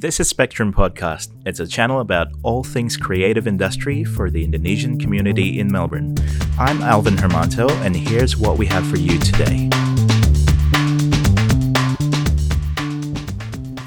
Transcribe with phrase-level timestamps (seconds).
[0.00, 1.30] This is Spectrum Podcast.
[1.44, 6.14] It's a channel about all things creative industry for the Indonesian community in Melbourne.
[6.56, 9.68] I'm Alvin Hermanto, and here's what we have for you today.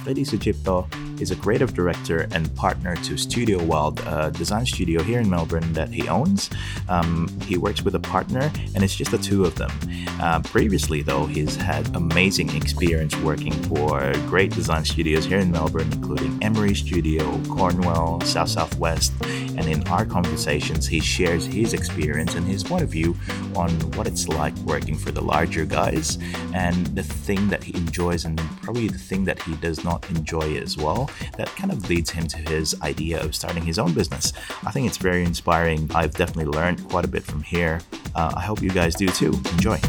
[0.04, 0.86] Freddy Sujipto
[1.22, 5.72] is a creative director and partner to Studio Wilde, a design studio here in Melbourne
[5.74, 6.50] that he owns.
[6.90, 9.72] Um, he works with a partner, and it's just the two of them.
[10.20, 15.92] Uh, previously, though, he's had amazing experience working for great design studios here in Melbourne,
[15.92, 19.14] including Emery Studio, Cornwell, South Southwest.
[19.22, 23.16] And in our conversations, he shares his experience and his point of view
[23.56, 26.18] on what it's like working for the larger guys
[26.54, 30.56] and the thing that he enjoys and probably the thing that he does not enjoy
[30.58, 34.34] as well that kind of leads him to his idea of starting his own business.
[34.66, 35.90] I think it's very inspiring.
[35.94, 37.82] I've definitely learned quite a bit from here.
[38.16, 39.34] Uh, I hope you guys do too.
[39.54, 39.80] Enjoy.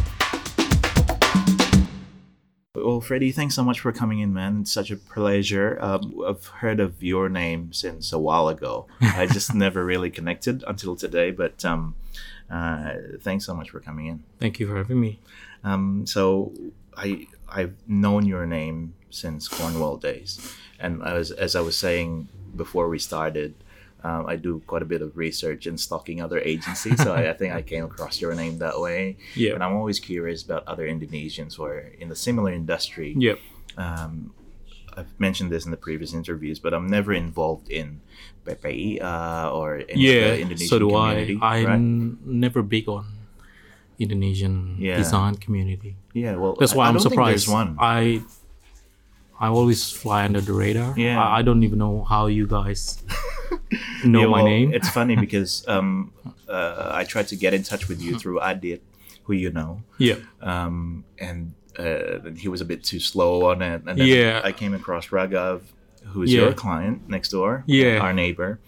[2.74, 4.62] Well, Freddie, thanks so much for coming in, man.
[4.62, 5.78] It's such a pleasure.
[5.80, 8.86] Um, I've heard of your name since a while ago.
[9.00, 11.94] I just never really connected until today, but um,
[12.50, 14.24] uh, thanks so much for coming in.
[14.40, 15.20] Thank you for having me.
[15.64, 16.52] Um, so
[16.96, 20.40] I I've known your name since Cornwell days,
[20.82, 23.54] and I was, as I was saying before we started,
[24.04, 27.00] um, I do quite a bit of research and stalking other agencies.
[27.02, 29.16] so I, I, think I came across your name that way.
[29.36, 29.54] Yeah.
[29.54, 33.14] And I'm always curious about other Indonesians who are in the similar industry.
[33.16, 33.38] Yep.
[33.78, 34.34] Um,
[34.96, 38.00] I've mentioned this in the previous interviews, but I'm never involved in
[38.44, 41.38] PPI uh, or any yeah, Indonesian so do community.
[41.40, 41.56] I.
[41.58, 42.26] I'm right?
[42.26, 43.06] never big on
[43.98, 44.96] Indonesian Yeah.
[44.96, 45.96] design community.
[46.12, 47.46] Yeah, well, That's why I am don't think surprised.
[47.46, 47.76] there's one.
[47.78, 48.22] I
[49.42, 50.94] I always fly under the radar.
[50.96, 51.20] Yeah.
[51.22, 53.02] I, I don't even know how you guys
[54.04, 54.72] know Yeah, my well, name.
[54.72, 56.12] It's funny because um,
[56.48, 58.82] uh, I tried to get in touch with you through Adit,
[59.24, 60.16] who you know, yeah.
[60.40, 63.82] um, and uh, he was a bit too slow on it.
[63.86, 64.40] And then Yeah.
[64.44, 65.62] I came across Raghav,
[66.14, 66.42] who's Yeah.
[66.42, 67.98] your client next door, Yeah.
[67.98, 68.60] our neighbor,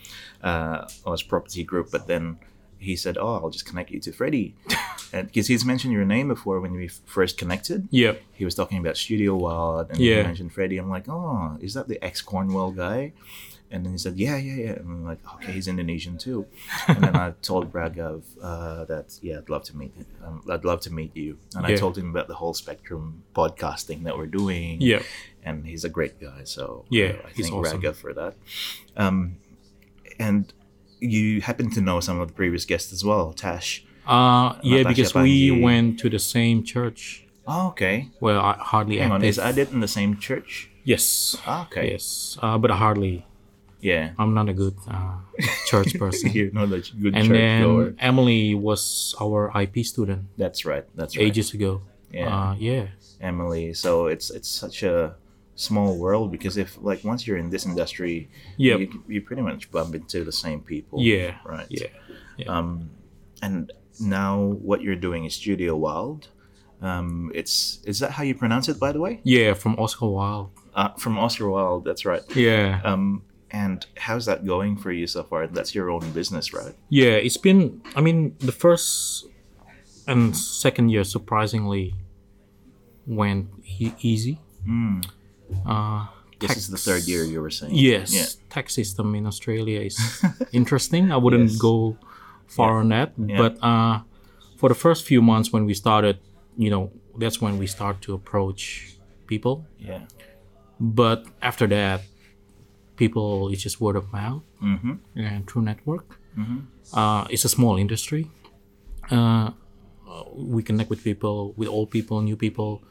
[0.42, 1.90] uh, on his property group.
[1.92, 2.38] But then
[2.84, 4.54] he said, "Oh, I'll just connect you to Freddie,"
[5.12, 7.88] because he's mentioned your name before when we first connected.
[7.90, 10.18] Yeah, He was talking about Studio Wilde, and Yeah.
[10.18, 10.78] he mentioned Freddie.
[10.78, 13.12] I'm like, "Oh, is that the ex Cornwell guy?"
[13.70, 16.46] And then he said, "Yeah, yeah, yeah." And I'm like, "Okay, he's Indonesian too."
[16.86, 20.06] and then I told Raghav uh, that yeah, I'd love to meet him.
[20.24, 21.38] Um, I'd love to meet you.
[21.56, 24.80] And I told him about the whole spectrum podcasting that we're doing.
[24.80, 25.02] Yeah.
[25.46, 26.40] and he's a great guy.
[26.44, 27.80] So Yeah, uh, I he's thank awesome.
[27.82, 28.34] Raghav for that.
[28.96, 29.36] Um,
[30.18, 30.52] and
[31.10, 33.84] you happen to know some of the previous guests as well, Tash.
[34.06, 35.62] Uh, yeah, Natasha because we Panji.
[35.62, 37.24] went to the same church.
[37.46, 38.08] Oh, okay.
[38.20, 39.28] Well, I hardly Hang on, active.
[39.28, 40.68] is Adit in the same church?
[40.84, 41.36] yes.
[41.46, 41.92] Ah, okay.
[41.92, 42.38] Yes.
[42.42, 43.24] Uh, but hardly.
[43.80, 44.12] Yeah.
[44.18, 45.16] I'm not a good uh,
[45.66, 46.32] church person.
[46.32, 47.94] you know the good and church then goer.
[47.98, 50.84] Emily was our IP student That's right.
[50.96, 51.26] That's right.
[51.26, 51.82] ages ago.
[52.10, 52.28] Yeah.
[52.32, 52.86] Uh, yeah.
[53.20, 53.74] Emily.
[53.74, 55.16] So it's it's such a
[55.56, 58.80] small world because if like once you're in this industry, Yep.
[58.80, 61.00] you, you pretty much bump into the same people.
[61.00, 61.36] Yeah.
[61.44, 61.66] Right.
[61.70, 61.86] Yeah.
[62.36, 62.46] Yeah.
[62.46, 62.90] Um,
[63.42, 66.28] and now what you're doing is Studio Wilde.
[66.82, 69.20] Um, it's is that how you pronounce it, by the way?
[69.22, 70.50] Yeah, from Oscar Wilde.
[70.74, 71.84] Uh, from Oscar Wilde.
[71.84, 72.22] That's right.
[72.36, 72.80] Yeah.
[72.84, 75.46] Um, and how's that going for you so far?
[75.46, 76.74] That's your own business, right?
[76.88, 79.26] yeah, it's been, I mean, the first
[80.08, 81.94] and second year surprisingly
[83.06, 83.48] went
[83.78, 84.40] e- easy.
[84.68, 85.06] Mm.
[85.66, 86.06] Uh,
[86.40, 87.72] This is the third year you were saying.
[87.74, 88.12] yes.
[88.12, 88.26] Yeah.
[88.50, 89.96] Tax system in Australia is
[90.52, 91.10] interesting.
[91.12, 91.58] I wouldn't Yes.
[91.60, 91.96] go
[92.46, 93.12] far on that.
[93.16, 93.38] Yeah.
[93.42, 94.00] But uh,
[94.60, 96.18] for the first few months when we started,
[96.58, 98.92] you know, that's when we start to approach
[99.26, 99.64] people.
[99.78, 100.02] Yeah.
[100.80, 102.00] But after that,
[102.96, 104.94] people it's just word of mouth Mm-hmm.
[105.16, 106.18] and through network.
[106.36, 106.66] Mhm.
[106.92, 108.30] Uh, it's a small industry.
[109.10, 109.50] Uh,
[110.34, 112.82] we connect with people, with old people, new people.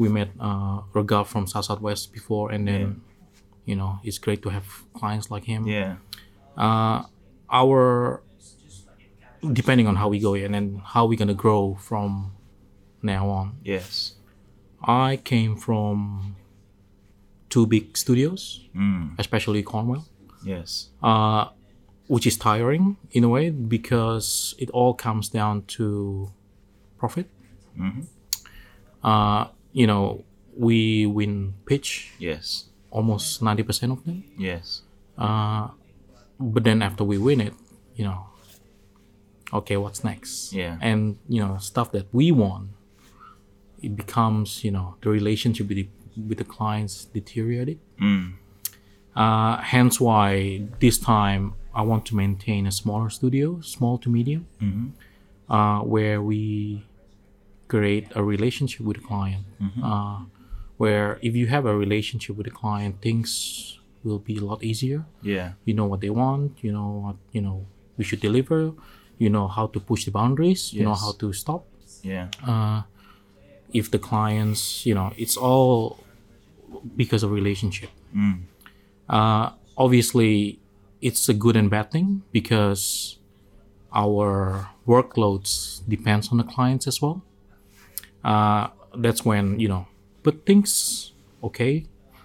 [0.00, 3.02] We met uh, Raghav from South Southwest before, and then
[3.68, 4.64] you know it's great to have
[4.98, 5.66] clients like him.
[5.68, 5.96] Yeah.
[6.56, 7.04] Uh,
[7.52, 8.22] our
[9.52, 12.32] depending on how we go and then how we're gonna grow from
[13.02, 13.46] now on.
[13.64, 14.14] Yes.
[14.82, 16.36] I came from
[17.52, 19.16] two big studios, Mm.
[19.18, 20.04] especially Cornwell,
[20.44, 20.90] Yes.
[21.02, 21.48] uh,
[22.08, 26.30] which is tiring in a way because it all comes down to
[26.98, 27.26] profit.
[27.76, 28.06] Mhm.
[29.02, 30.24] Uh, you know,
[30.56, 32.66] we win pitch Yes.
[32.90, 34.24] almost 90% of them.
[34.38, 34.82] Yes.
[35.16, 35.68] Uh,
[36.38, 37.54] but then after we win it,
[37.94, 38.26] you know,
[39.52, 40.52] okay, what's next?
[40.52, 40.78] Yeah.
[40.80, 42.70] And, you know, stuff that we want,
[43.82, 45.88] it becomes, you know, the relationship with the,
[46.28, 47.78] with the clients deteriorated.
[48.00, 48.34] Mm.
[49.14, 54.46] Uh, hence why this time I want to maintain a smaller studio, small to medium,
[54.60, 54.90] Mhm.
[55.48, 56.84] uh, where we
[57.72, 59.44] create a relationship with the client.
[59.90, 60.18] Uh,
[60.82, 63.30] where if you have a relationship with the client, things
[64.02, 65.00] will be a lot easier.
[65.22, 65.48] Yeah.
[65.68, 66.50] You know what they want.
[66.64, 67.56] You know what you know
[67.96, 68.60] we should deliver.
[69.22, 70.72] You know how to push the boundaries.
[70.72, 71.62] You know how to stop.
[72.02, 72.26] Yeah.
[73.80, 75.76] If the clients, you know, it's all
[76.96, 77.90] because of relationship.
[79.08, 79.46] Uh,
[79.76, 80.58] obviously,
[81.00, 83.18] it's a good and bad thing because
[83.92, 87.20] our workloads depends on the clients as well.
[88.24, 89.86] Uh, that's when you know,
[90.22, 91.12] but things
[91.42, 91.84] okay.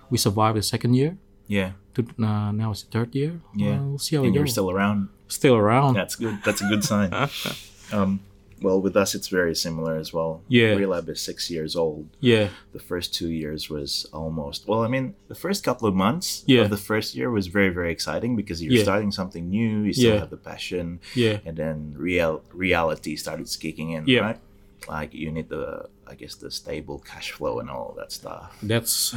[0.10, 1.18] We survived the second year.
[1.48, 1.72] Yeah.
[1.96, 3.40] To, uh, now it's the third year.
[3.56, 3.78] Yeah.
[3.80, 4.52] Well, we'll see how and it you're goes.
[4.52, 5.10] still around.
[5.28, 5.96] Still around.
[5.96, 6.38] That's good.
[6.46, 7.12] That's a good sign.
[7.92, 8.20] um,
[8.62, 10.42] well, with us, it's very similar as well.
[10.48, 10.76] Yeah.
[10.76, 12.08] Relab is six years old.
[12.20, 12.50] Yeah.
[12.74, 14.68] The first two years was almost.
[14.68, 16.62] Well, I mean, the first couple of months Yeah.
[16.62, 18.84] of the first year was very, very exciting because you're Yeah.
[18.84, 19.82] starting something new.
[19.82, 20.20] You still Yeah.
[20.20, 21.40] have the passion, Yeah.
[21.46, 24.06] and then real reality started kicking in.
[24.08, 24.20] Yeah.
[24.22, 24.40] Right.
[24.88, 28.56] Like you need the, I guess, the stable cash flow and all that stuff.
[28.62, 29.16] That's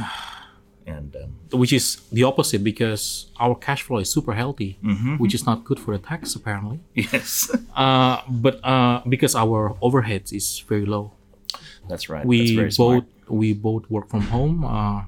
[0.87, 5.17] And um, which is the opposite because our cash flow is super healthy, Mm-hmm.
[5.21, 6.79] which is not good for the tax apparently.
[6.95, 11.11] yes, Uh, but uh, because our overheads is very low,
[11.87, 12.25] that's right.
[12.25, 12.77] that's we smart.
[12.77, 14.65] both we both work from home.
[14.65, 15.03] Uh,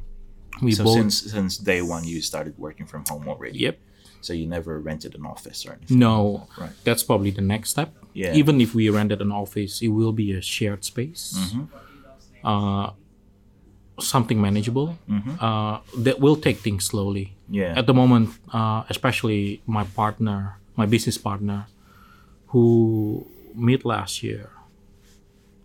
[0.61, 3.57] we So both since since day one, you started working from home already.
[3.65, 3.79] yep.
[4.21, 5.99] So you never rented an office or anything.
[5.99, 6.71] No, Right.
[6.83, 7.89] that's probably the next step.
[8.13, 8.33] Yeah.
[8.33, 11.33] Even if we rented an office, it will be a shared space.
[11.37, 11.63] Mm-hmm.
[12.43, 12.91] Uh,
[13.99, 14.97] something manageable.
[15.39, 17.25] Uh, that will take things slowly.
[17.25, 17.53] Mm-hmm.
[17.55, 17.79] Yeah.
[17.79, 21.67] At the moment, uh, especially my partner, my business partner,
[22.47, 24.49] who mid last year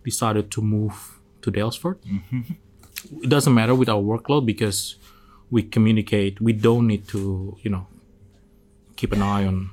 [0.03, 1.97] decided to move to Daylesford.
[3.23, 4.95] It doesn't matter with our workload because
[5.51, 6.39] we communicate.
[6.41, 7.87] We don't need to, you know,
[8.97, 9.69] keep an eye on.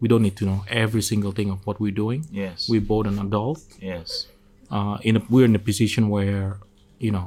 [0.00, 2.20] We don't need to know every single thing of what we're doing.
[2.30, 2.68] yes.
[2.68, 3.60] We're both an adult.
[3.80, 4.26] yes.
[4.70, 6.58] Uh, in a, we're in a position where,
[6.98, 7.26] you know,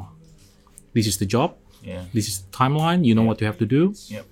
[0.93, 1.49] this is the job.
[1.81, 2.03] Yeah.
[2.13, 3.05] This is the timeline.
[3.07, 4.25] You know what you have to do Yep.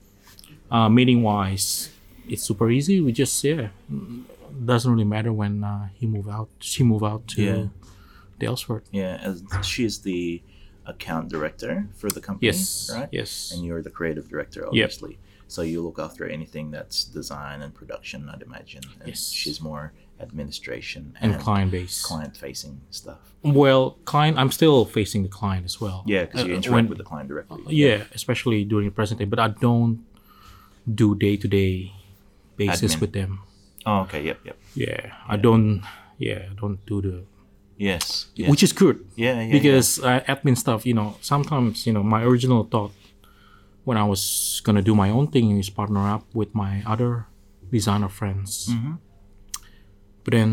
[0.70, 1.90] uh, meeting wise,
[2.28, 3.00] it's super easy.
[3.00, 3.70] We just yeah,
[4.72, 6.50] doesn't really matter when uh, he move out.
[6.60, 7.66] She move out to Yeah.
[8.42, 8.82] Daylesford.
[8.92, 9.18] Yeah.
[9.24, 10.42] As she is the
[10.86, 12.48] account director for the company.
[12.48, 13.10] Yes, Right.
[13.12, 15.18] yes, And you're the creative director, obviously.
[15.48, 18.84] So you look after anything that's design and production, I'd imagine.
[19.00, 19.30] And Yes.
[19.32, 22.02] She's more administration and client base.
[22.02, 23.20] client facing stuff.
[23.44, 26.04] Well, client, I'm still facing the client as well.
[26.08, 27.76] Yeah, because you Uh, interact when- with the client directly.
[27.76, 30.04] Yeah, especially during the presentation, but I don't
[31.02, 31.94] do day to day
[32.58, 33.02] basis Admin.
[33.02, 33.40] with them.
[33.86, 34.24] Oh, okay.
[34.24, 34.40] Yep.
[34.46, 34.58] Yep.
[34.76, 35.82] Yeah, I don't.
[36.18, 37.24] Yeah, I don't do the
[37.78, 38.26] Yes.
[38.36, 38.50] yes.
[38.50, 39.06] which is good.
[39.16, 42.92] yeah, yeah, because uh, admin stuff you know sometimes you know my original thought
[43.88, 44.22] when i was
[44.66, 47.12] gonna do my own thing is partner up with my other
[47.72, 48.96] designer friends Mm-hmm.
[50.24, 50.50] but then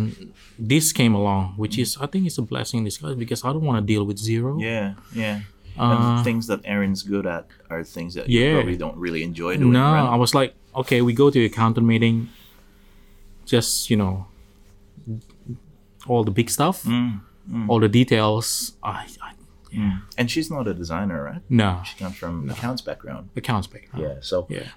[0.58, 3.66] this came along which is i think it's a blessing in disguise because i don't
[3.70, 5.40] want to deal with zero Yeah, yeah.
[5.76, 9.52] and things that Erin's good at are things that you Uh, probably don't really enjoy
[9.58, 9.72] doing.
[9.74, 10.14] no right?
[10.14, 10.50] i was like
[10.82, 12.16] okay we go to the accountant meeting
[13.52, 14.26] just you know
[16.06, 19.04] all the big stuff Mm, all the details i,
[19.76, 21.42] I And she's not a designer, right?
[21.48, 23.30] no She comes from accounts background.
[23.36, 24.16] accounts back Yeah.
[24.20, 24.68] So, yeah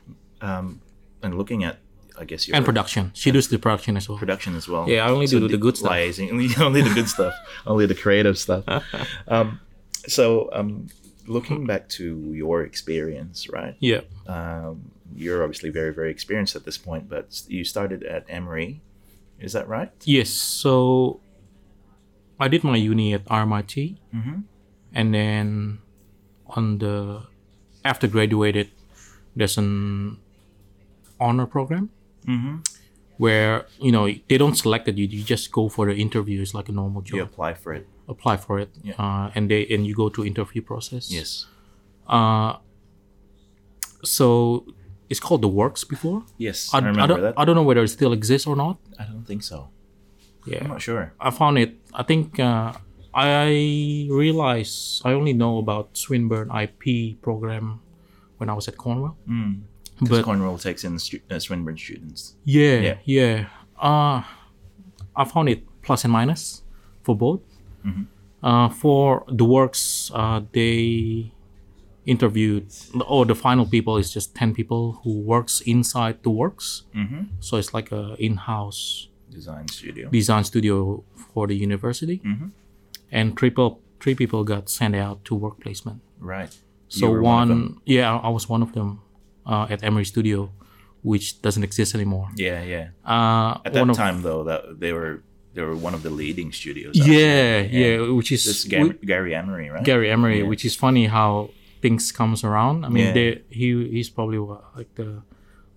[0.41, 0.81] um,
[1.23, 1.77] and looking at,
[2.19, 4.89] I guess your and production she does the production as well production as well.
[4.89, 5.91] Yeah, I only do the good stuff.
[5.91, 7.33] Liaising, only the good stuff,
[7.65, 8.63] only the creative stuff.
[9.27, 9.59] um,
[10.07, 10.87] so, um,
[11.27, 13.75] looking back to your experience, right?
[13.79, 14.01] Yeah.
[14.27, 18.81] Um, you're obviously very, very experienced at this point, but you started at Emery.
[19.39, 19.91] Is that right?
[20.05, 20.29] Yes.
[20.29, 21.19] So
[22.39, 24.43] I did my uni at RMIT, Mhm.
[24.97, 25.77] And then
[26.57, 27.21] on the
[27.85, 28.67] after graduated,
[29.37, 30.17] there's an
[31.19, 31.89] honor program
[32.27, 32.55] Mm-hmm.
[33.23, 34.97] where you know they don't select it.
[34.99, 36.41] You, you just go for the interview.
[36.43, 37.15] It's like a normal job.
[37.15, 37.87] You apply for it.
[38.09, 38.99] Apply for it, Yeah.
[38.99, 41.07] uh, and they and you go to interview process.
[41.11, 41.45] Yes.
[42.07, 42.57] Uh,
[44.03, 44.65] so
[45.09, 46.23] it's called the Works before.
[46.37, 46.69] Yes.
[46.73, 47.33] I, I, I remember don't, that.
[47.37, 48.77] I don't know whether it still exists or not.
[48.99, 49.69] I don't think so.
[50.45, 50.59] Yeah.
[50.63, 51.13] I'm not sure.
[51.19, 51.75] I found it.
[51.93, 52.73] I think uh,
[53.17, 57.79] I realized I only know about Swinburne IP program
[58.37, 59.17] when I was at Cornwell.
[59.99, 62.35] Because But Cornwell takes in stu- uh, Swinburne students.
[62.45, 62.97] yeah, Yeah.
[63.05, 63.45] yeah,
[63.81, 64.21] Uh,
[65.15, 66.61] I found it plus and minus
[67.03, 67.41] for both.
[68.43, 71.31] Uh, for the works, uh, they
[72.05, 72.67] interviewed,
[73.07, 76.83] or the final people is just ten people who works inside the works.
[76.95, 77.23] Mm-hmm.
[77.39, 80.09] So it's like a in-house Design studio.
[80.09, 82.51] design studio for the university, Mhm.
[83.11, 86.01] And three people three people got sent out to work placement.
[86.19, 86.55] Right.
[86.89, 87.81] So one, them.
[87.85, 89.01] yeah, I was one of them
[89.45, 90.51] uh, at Emery Studio,
[91.01, 92.29] which doesn't exist anymore.
[92.35, 92.89] Yeah, yeah.
[93.05, 95.21] Uh, At that one of, time, though, that they were
[95.53, 96.99] they were one of the leading studios.
[97.01, 99.83] out yeah, yeah, which is This we- Garry, Garry Emery, right?
[99.83, 100.47] Garry Emery, Yeah.
[100.47, 101.49] which is funny how
[101.81, 102.85] things comes around.
[102.85, 103.13] I mean, Yeah.
[103.13, 104.37] they, he he's probably
[104.77, 105.23] like the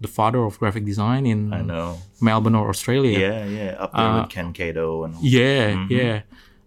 [0.00, 1.98] the father of graphic design in I know.
[2.20, 3.18] Melbourne or Australia.
[3.18, 3.70] Yeah, yeah.
[3.84, 6.20] Up there Uh, with Ken Cato and Yeah, yeah.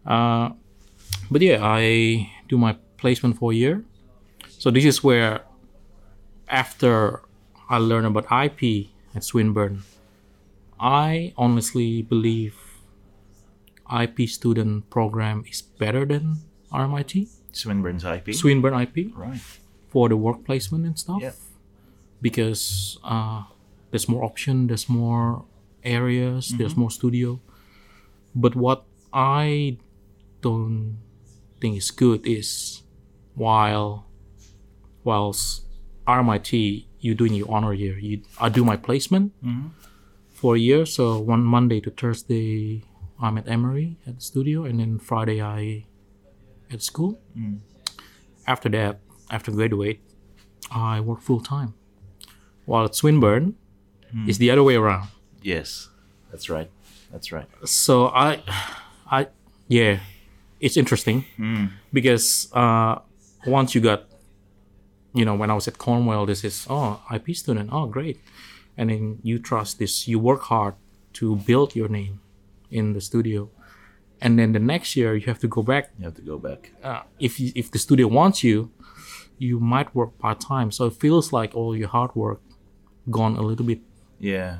[0.05, 0.51] Uh,
[1.31, 3.83] but yeah, I do my placement for a year.
[4.49, 5.41] So this is where,
[6.47, 7.21] after
[7.69, 9.83] I learn about IP at Swinburne,
[10.79, 12.55] I honestly believe
[13.91, 16.37] IP student program is better than
[16.71, 18.33] RMIT, Swinburne's IP.
[18.33, 19.37] Swinburne IP right.
[19.89, 21.21] for the work placement and stuff.
[21.21, 21.35] Yep.
[22.21, 23.43] Because uh,
[23.91, 25.45] there's more option, there's more
[25.83, 26.57] areas, Mm-hmm.
[26.57, 27.39] there's more studio.
[28.33, 29.77] But what I
[30.43, 30.99] don't
[31.59, 32.83] think is good is
[33.35, 34.05] while
[35.03, 35.63] whilst
[36.07, 39.67] RMIT you doing your honor year, you I do my placement Mm-hmm.
[40.31, 40.85] for a year.
[40.85, 42.83] So one Monday to Thursday
[43.23, 45.85] I'm at Emery at the studio, and then Friday I
[46.71, 47.19] at school.
[47.37, 47.59] Mm.
[48.47, 48.99] After that,
[49.31, 49.99] after graduate,
[50.71, 51.73] I work full time.
[52.65, 53.55] While at Swinburne,
[54.13, 54.27] Mm.
[54.29, 55.07] it's the other way around.
[55.41, 55.89] Yes.
[56.31, 56.69] That's right.
[57.11, 57.47] That's right.
[57.65, 58.43] So I,
[59.09, 59.27] I,
[59.67, 59.99] yeah,
[60.65, 61.65] it's interesting Mm.
[61.97, 62.27] because
[62.61, 62.93] uh,
[63.57, 64.01] once you got,
[65.13, 68.17] you know, when I was at Cornwell, this is oh IP student, oh great,
[68.77, 70.73] and then you trust this, you work hard
[71.19, 72.13] to build your name
[72.71, 73.49] in the studio,
[74.21, 76.71] and then the next year you have to go back You have to go back.
[76.83, 78.69] uh, if you, if the studio wants you,
[79.37, 80.71] you might work part time.
[80.71, 82.39] So it feels like all your hard work
[83.09, 83.79] gone a little bit
[84.19, 84.57] Yeah.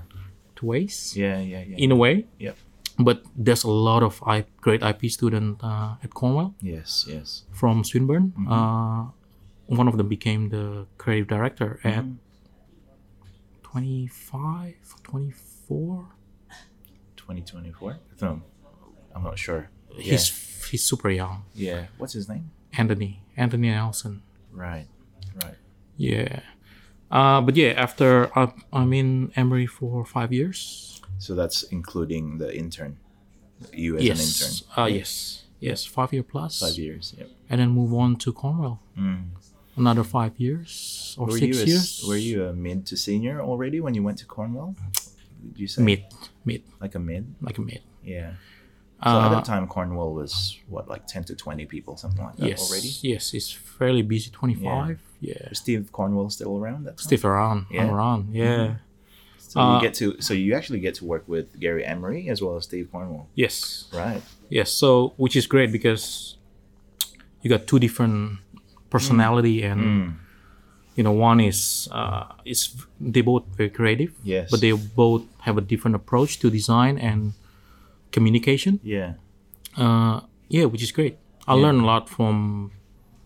[0.58, 1.40] to waste Yeah.
[1.40, 1.64] Yeah.
[1.70, 1.78] Yeah.
[1.86, 2.26] in a way.
[2.40, 2.56] Yep.
[3.00, 7.06] But there's a lot of I, great IP student uh, at Cornwell Yes.
[7.10, 7.44] Yes.
[7.52, 8.34] from Swinburne.
[8.48, 9.06] Uh,
[9.66, 12.06] one of them became the creative director at
[13.64, 16.06] 25, 24.
[17.18, 17.98] 2024.
[18.22, 18.42] No,
[19.16, 19.70] I'm not sure.
[19.96, 20.04] Yeah.
[20.12, 21.44] He's he's super young.
[21.56, 21.86] yeah.
[21.98, 22.52] What's his name?
[22.78, 24.22] Anthony Anthony Nelson.
[24.52, 24.88] Right.
[25.44, 25.56] Right.
[25.98, 26.42] Yeah.
[27.10, 31.02] Uh, but yeah, after I, I'm in Emery for five years.
[31.24, 32.98] So that's including the intern.
[33.72, 34.18] You as yes.
[34.18, 34.84] an intern.
[34.84, 35.44] Uh, yes.
[35.60, 35.86] Yes.
[35.86, 36.60] Five year plus.
[36.60, 37.16] Five years.
[37.18, 37.30] Yep.
[37.50, 38.82] And then move on to Cornwell.
[39.00, 39.28] Mm.
[39.78, 42.04] Another five years or Were six you a, years.
[42.08, 44.76] Were you a mid to senior already when you went to Cornwell?
[45.54, 46.04] Did you say mid?
[46.44, 46.62] Mid.
[46.82, 47.24] like a mid?
[47.42, 47.82] Like a mid.
[48.04, 48.32] Yeah.
[49.04, 52.38] So at Uh, that time, Cornwell was what, like ten to twenty people, something like
[52.38, 52.70] that yes.
[52.70, 52.92] already.
[53.02, 53.34] Yes.
[53.34, 54.30] It's fairly busy.
[54.30, 55.00] Twenty five.
[55.22, 55.50] Yeah.
[55.50, 57.08] Was Steve Cornwell still around that time?
[57.08, 57.60] Still around.
[57.70, 57.82] Yeah.
[57.82, 57.90] Mm-hmm.
[57.90, 58.22] I'm around.
[58.36, 58.76] Yeah.
[59.54, 62.42] So uh, you get to, so you actually get to work with Garry Emery as
[62.42, 63.86] well as Steve Cornwell, Yes.
[63.94, 64.22] right?
[64.50, 64.72] Yes.
[64.82, 66.38] So which is great because
[67.42, 68.40] you got two different
[68.90, 69.72] personality Mm.
[69.72, 69.82] and
[70.98, 72.60] you know one is uh, is
[73.14, 74.12] they both very creative.
[74.24, 74.50] Yes.
[74.52, 77.34] But they both have a different approach to design and
[78.12, 78.80] communication.
[78.84, 79.14] Yeah,
[79.78, 81.18] Uh, yeah, which is great.
[81.48, 82.72] I learned a lot from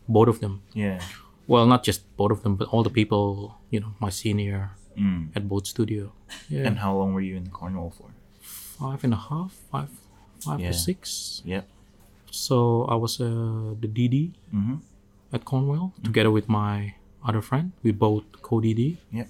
[0.08, 0.62] both of them.
[0.74, 1.00] yeah,
[1.48, 5.30] Well, not just both of them, but all the people, you know, my senior mm.
[5.36, 6.12] at both studio.
[6.50, 8.10] Yeah, And how long were you in Cornwell for?
[8.42, 9.90] five and a half, five,
[10.40, 10.72] five Yeah.
[10.72, 11.42] to six.
[11.46, 11.68] Yep.
[12.32, 14.76] So I was uh, the DD Mm-hmm.
[15.34, 16.94] at Cornwell together with my
[17.28, 17.72] other friend.
[17.84, 18.98] We both co-DD.
[19.12, 19.28] Yep.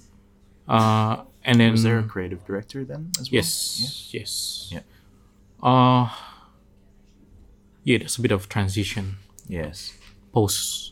[0.68, 3.36] Uh, and then Was there a creative director then as well?
[3.40, 4.70] yes, yes.
[4.72, 4.84] Yeah.
[5.64, 6.10] Uh,
[7.84, 9.94] yeah, there's a bit of transition Yes.
[10.34, 10.92] post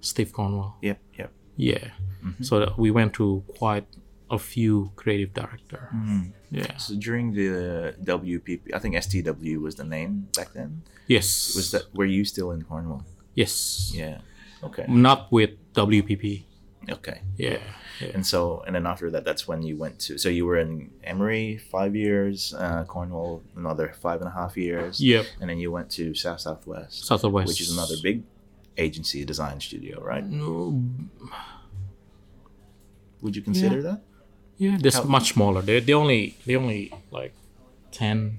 [0.00, 0.76] Steve Cornwell.
[0.82, 0.98] Yep.
[1.18, 1.30] Yep.
[1.58, 1.90] Yeah.
[2.24, 2.42] Mm-hmm.
[2.42, 3.84] So that we went through quite
[4.30, 5.90] a few creative director.
[5.94, 6.22] Mm-hmm.
[6.50, 6.76] Yeah.
[6.78, 10.82] So during the WPP, I think STW was the name back then.
[11.06, 11.54] Yes.
[11.54, 13.04] Was that were you still in Cornwell?
[13.34, 13.92] Yes.
[13.94, 14.18] Yeah.
[14.62, 14.86] Okay.
[14.88, 16.44] Not with WPP.
[16.90, 17.20] Okay.
[17.36, 17.58] Yeah.
[18.00, 18.08] yeah.
[18.14, 20.16] And so, and then after that, that's when you went to.
[20.18, 25.00] So you were in Emery five years, uh, Cornwell another five and a half years,
[25.00, 25.26] Yep.
[25.40, 27.48] and then you went to South Southwest, South Southwest.
[27.48, 28.22] which is another big
[28.78, 30.24] agency design studio, right?
[30.26, 30.82] No,
[33.22, 34.00] Would you consider that?
[34.58, 35.62] yeah, that's How- much smaller.
[35.62, 37.34] They they only they only like
[37.92, 38.38] 10,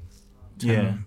[0.60, 0.98] 10 Yeah.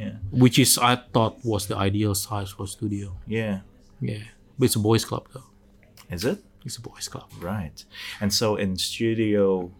[0.00, 0.12] Yeah.
[0.30, 3.16] which is I thought was the ideal size for a studio.
[3.26, 3.60] Yeah.
[4.00, 4.24] Yeah,
[4.58, 5.48] but it's a boys' club though.
[6.10, 7.28] Is it It's a boys' club.
[7.40, 7.84] right?
[8.20, 9.70] And so in studio,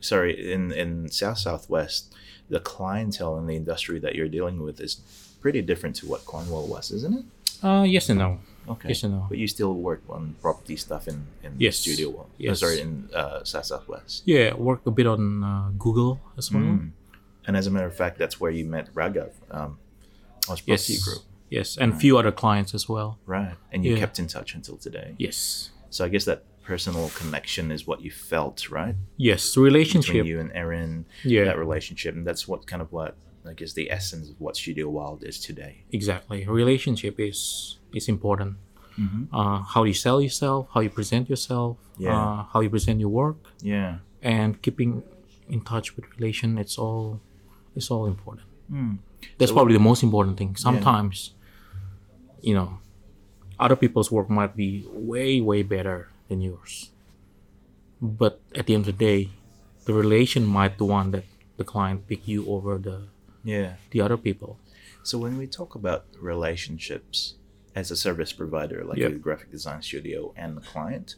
[0.00, 2.14] sorry, in in South Southwest,
[2.48, 4.96] the clientele in the industry that you're dealing with is
[5.40, 7.24] pretty different to what Cornwell was, isn't it?
[7.64, 8.38] Uh, yes and no.
[8.68, 8.88] Okay.
[8.88, 9.26] Yes and no.
[9.28, 11.76] But you still work on property stuff in in Yes.
[11.78, 12.10] studio.
[12.10, 12.30] World.
[12.30, 12.60] Uh, Yes.
[12.60, 14.22] sorry, in uh, South Southwest.
[14.26, 16.62] Yeah, work a bit on uh, Google as well.
[16.62, 16.90] Mm.
[17.46, 19.78] And as a matter of fact, that's where you met Raghav, um,
[20.50, 20.86] Oz Yes.
[20.86, 23.16] Property Group, Yes, and a few other clients as well.
[23.26, 23.54] right?
[23.72, 24.00] And you Yeah.
[24.00, 25.14] kept in touch until today.
[25.18, 25.70] Yes.
[25.90, 28.94] So I guess that personal connection is what you felt, right?
[29.16, 30.26] Yes, Between relationship.
[30.30, 31.44] you and Erin, Yeah.
[31.48, 33.12] that relationship, and that's what kind of what
[33.50, 35.72] I guess the essence of what Studio Wilde is today.
[35.98, 36.38] Exactly.
[36.62, 37.38] Relationship is
[37.98, 38.52] is important.
[39.32, 42.18] uh, how you sell yourself, how you present yourself, Yeah.
[42.20, 43.92] uh, how you present your work, Yeah.
[44.34, 44.90] and keeping
[45.54, 46.48] in touch with relation.
[46.64, 47.04] It's all
[47.76, 48.46] it's all important.
[48.72, 48.94] Hmm.
[49.38, 50.50] That's probably the most important thing.
[50.68, 51.16] Sometimes,
[52.48, 52.68] you know,
[53.64, 54.70] other people's work might be
[55.12, 55.98] way way better
[56.28, 56.90] than yours,
[58.00, 59.30] but at the end of the day,
[59.86, 61.24] the relation might the one that
[61.56, 63.08] the client pick you over the
[63.44, 63.76] Yeah.
[63.90, 64.58] the other people.
[65.02, 67.34] So when we talk about relationships
[67.74, 69.12] as a service provider, like Yep.
[69.12, 71.16] a graphic design studio and the client,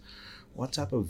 [0.54, 1.08] what type of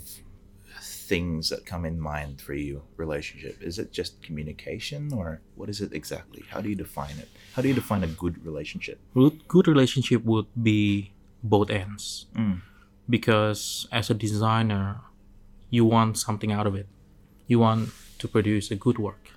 [0.83, 3.61] things that come in mind for you relationship?
[3.61, 6.43] Is it just communication or what is it exactly?
[6.49, 7.29] How do you define it?
[7.55, 8.99] How do you define a good relationship?
[9.49, 12.61] good, relationship would be both ends Mm.
[13.09, 15.01] Because as a designer
[15.71, 16.87] you want something out of it.
[17.47, 19.31] You want to produce a good work.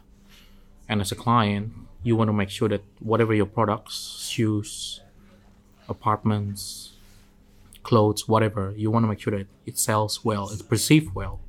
[0.89, 4.99] And as a client you want to make sure that whatever your products shoes
[5.87, 6.93] apartments
[7.83, 11.39] clothes whatever you want to make sure that it sells well it's perceived well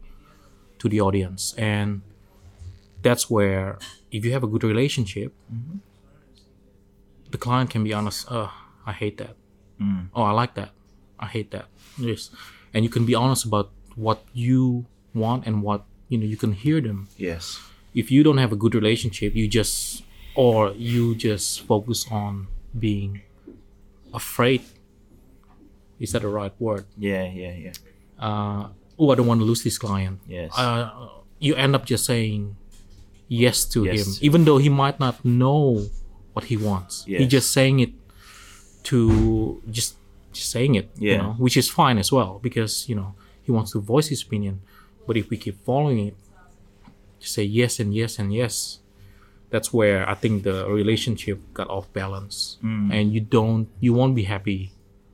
[0.79, 1.55] to the audience.
[1.57, 2.03] And
[3.03, 3.79] that's where
[4.11, 5.33] if you have a good relationship
[7.31, 8.49] the client can be honest uh
[8.87, 9.35] i hate that.
[10.15, 10.71] Oh i like that
[11.19, 11.67] i hate that
[11.99, 12.31] yes
[12.73, 16.53] and you can be honest about what you want and what you know you can
[16.53, 17.59] hear them Yes.
[17.95, 20.03] if you don't have a good relationship you just
[20.35, 23.23] or you just focus on being
[24.13, 24.63] afraid
[26.01, 27.73] is that the right word Yeah, yeah, yeah.
[28.19, 28.69] uh,
[28.99, 30.51] oh i don't want to lose this client Yes.
[30.59, 30.91] uh,
[31.39, 32.57] you end up just saying
[33.29, 34.03] yes to Yes.
[34.07, 35.87] him even though he might not know
[36.35, 37.21] what he wants Yes.
[37.23, 37.93] he's just saying it
[38.91, 39.97] to just, just
[40.37, 43.79] saying it you know which is fine as well because you know he wants to
[43.81, 44.61] voice his opinion
[45.07, 46.17] but if we keep following it
[47.21, 48.81] just say yes and yes and yes
[49.51, 52.93] that's where i think the relationship got off balance Mm.
[52.93, 54.73] and you don't you won't be happy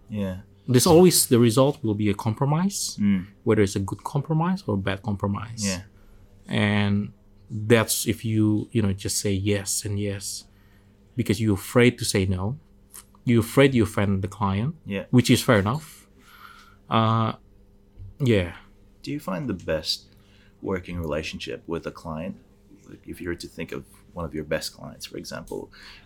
[0.09, 0.37] yeah.
[0.69, 3.27] there's always the result will be a compromise Mm.
[3.45, 5.83] whether it's a good compromise or a bad compromise Yeah.
[6.49, 7.12] and
[7.50, 10.45] that's if you you know just say yes and yes
[11.17, 12.56] because you're afraid to say no
[13.30, 15.04] you're afraid you offend the client Yeah.
[15.16, 15.86] which is fair enough
[16.99, 17.32] uh
[18.19, 18.52] yeah
[19.02, 19.99] Do you find the best
[20.71, 22.34] working relationship with a client?
[22.88, 25.60] Like if you were to think of one of your best clients, for example,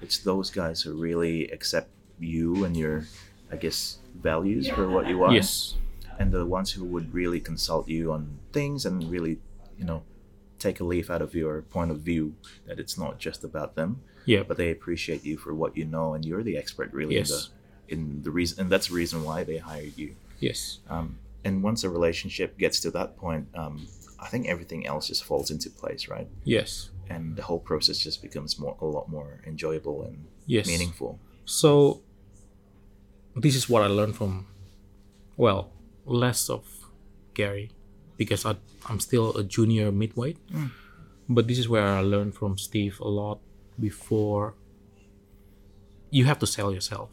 [0.04, 1.88] it's those guys who really accept
[2.20, 2.96] you and your,
[3.50, 3.98] I guess,
[4.30, 5.32] values for what you are.
[5.38, 5.74] yes
[6.20, 9.34] And the ones who would really consult you on things and really,
[9.78, 10.00] you know,
[10.64, 12.24] take a leaf out of your point of view
[12.66, 13.90] that it's not just about them,
[14.26, 17.30] yeah but they appreciate you for what you know and you're the expert really Yes.
[17.30, 17.44] in the
[18.16, 20.10] in the reason and that's the reason why they hired you.
[20.40, 23.86] yes Um, and once a relationship gets to that point, um,
[24.18, 26.28] I think everything else just falls into place, right?
[26.44, 26.70] yes
[27.10, 31.18] And the whole process just becomes more a lot more enjoyable and yes meaningful.
[31.44, 32.00] so
[33.44, 34.46] this is what i learned from
[35.36, 35.62] well
[36.06, 36.62] less of
[37.34, 37.70] gary
[38.16, 38.52] because I,
[38.88, 40.38] i'm still a junior midweight
[41.28, 43.38] but this is where i learned from steve a lot
[43.78, 44.54] before
[46.10, 47.10] you have to sell yourself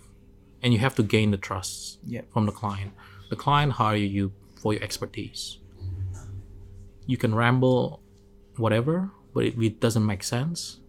[0.61, 2.21] and you have to gain the trust Yeah.
[2.31, 2.93] from the client.
[3.29, 5.57] The client hire you for your expertise.
[7.07, 8.01] You can ramble
[8.57, 10.79] whatever but if it doesn't make sense.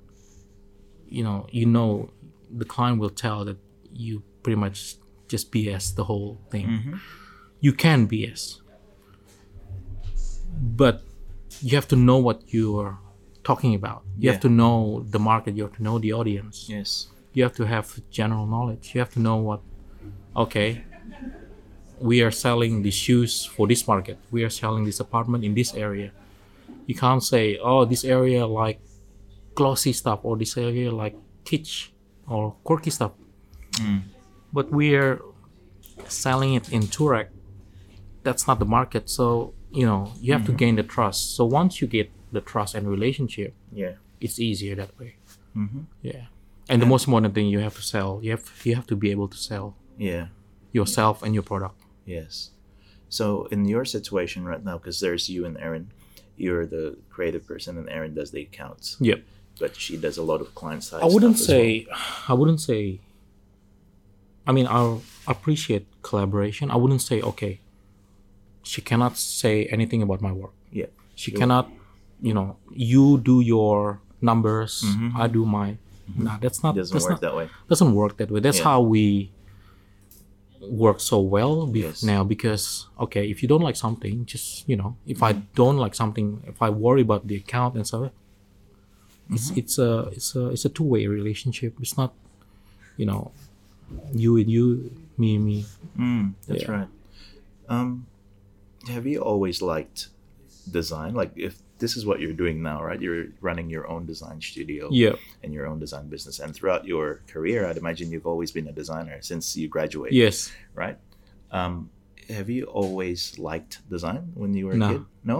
[1.08, 2.10] You know you know
[2.50, 3.58] the client will tell that
[3.92, 4.96] you pretty much
[5.28, 6.66] just bs the whole thing.
[6.66, 6.96] Mm-hmm.
[7.60, 8.60] You can bs
[10.60, 11.02] but
[11.60, 12.98] you have to know what you're
[13.44, 14.02] talking about.
[14.18, 14.32] You Yeah.
[14.32, 16.66] have to know the market you have to know the audience.
[16.68, 17.08] Yes.
[17.34, 18.84] you have to have general knowledge.
[18.94, 19.60] You have to know what
[20.44, 20.84] okay
[22.00, 24.18] we are selling the shoes for this market.
[24.30, 26.10] We are selling this apartment in this area.
[26.86, 28.80] You can't say oh this area like
[29.54, 31.88] glossy stuff or this area like kitsch
[32.28, 33.12] or quirky stuff.
[33.72, 34.02] Mm.
[34.52, 35.20] But we're
[36.08, 37.28] selling it in Toorak
[38.22, 39.08] that's not the market.
[39.08, 40.56] So you know you have to mm-hmm.
[40.56, 41.36] gain the trust.
[41.36, 43.94] So once you get the trust and relationship Yeah.
[44.20, 45.16] it's easier that way.
[45.56, 45.82] Mm-hmm.
[46.02, 46.24] Yeah,
[46.70, 48.20] and the most important thing you have to sell.
[48.22, 49.66] You have you have to be able to sell
[49.98, 50.26] Yeah.
[50.72, 51.78] yourself and your product.
[52.06, 52.50] Yes.
[53.08, 55.84] So in your situation right now, because there's you and Erin,
[56.36, 59.20] you're the creative person, and Erin does the accounts, Yep.
[59.60, 61.02] but she does a lot of client side.
[61.02, 61.86] I wouldn't say.
[62.28, 63.00] I wouldn't say.
[64.46, 66.70] I mean, I appreciate collaboration.
[66.70, 67.60] I wouldn't say okay.
[68.64, 70.54] She cannot say anything about my work.
[70.72, 70.86] Yeah.
[71.14, 71.70] She cannot,
[72.22, 72.56] you know,
[72.90, 74.84] you do your numbers,
[75.22, 75.76] I do my.
[76.16, 76.74] Nah, that's not.
[76.76, 77.46] Doesn't that's work not, that way.
[77.68, 78.40] doesn't work that way.
[78.40, 78.64] That's Yeah.
[78.70, 79.30] how we
[80.60, 82.02] work so well be- Yes.
[82.02, 85.54] now because okay, if you don't like something, just you know, if I Mm-hmm.
[85.54, 88.10] don't like something, if I worry about the account and stuff,
[89.30, 89.58] it's Mm-hmm.
[89.60, 91.74] it's a it's a it's a two way relationship.
[91.80, 92.12] It's not,
[92.96, 93.32] you know,
[94.14, 95.58] you and you me and me
[95.98, 96.70] Mm, that's Yeah.
[96.70, 96.88] right.
[97.68, 98.06] Um,
[98.88, 100.08] have you always liked
[100.70, 101.14] design?
[101.14, 103.00] Like, if this is what you're doing now, right?
[103.04, 107.06] You're running your own design studio yeah and your own design business, and throughout your
[107.34, 110.36] career, I'd imagine you've always been a designer since you graduated, yes
[110.82, 110.96] right?
[111.58, 111.74] Um,
[112.38, 115.02] have you always liked design when you were a kid?
[115.32, 115.38] No.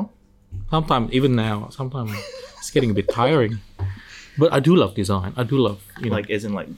[0.75, 2.13] sometimes even now sometimes
[2.59, 3.55] it's getting a bit tiring
[4.41, 6.69] but i do love design i do love you know Like, isn't like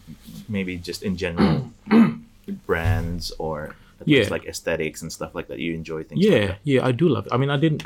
[0.56, 1.56] maybe just in general
[2.66, 3.74] brands or
[4.06, 4.28] Yeah.
[4.36, 5.58] like aesthetics and stuff like that.
[5.64, 6.20] You enjoy things.
[6.22, 6.58] like yeah that?
[6.72, 7.82] yeah i do love it i mean i didn't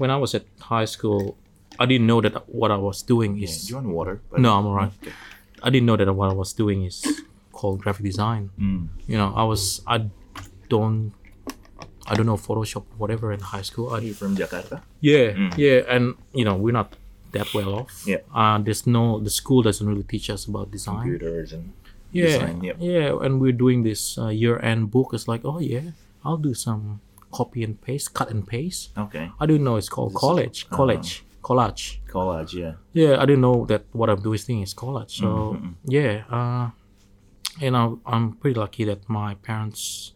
[0.00, 1.36] when i was at high school
[1.78, 3.44] i didn't know that what i was doing Yeah.
[3.48, 4.14] is Do you want water?
[4.46, 5.12] no i'm alright Okay.
[5.62, 7.04] i didn't know that what i was doing is
[7.52, 8.88] called graphic design Mm.
[9.10, 9.96] you know i was i
[10.72, 11.12] don't
[12.10, 14.80] i don't know photoshop whatever in high school Are I, you from Jakarta?
[15.00, 16.96] yeah yeah and you know we're not
[17.36, 18.24] that well off Yeah.
[18.34, 21.72] uh there's no the school doesn't really teach us about design Computers and
[22.10, 22.76] yeah design, yep.
[22.80, 25.94] yeah and we're doing this uh, year-end book it's like oh yeah
[26.26, 26.98] i'll do some
[27.32, 30.76] copy and paste cut and paste okay i didn't know it's called college uh-huh.
[30.76, 32.54] college collage college.
[32.54, 32.74] Yeah.
[32.92, 36.70] yeah i didn't know that what i'm doing thing is college so Mm-hmm, yeah uh
[37.60, 40.12] you know i'm pretty lucky that my parents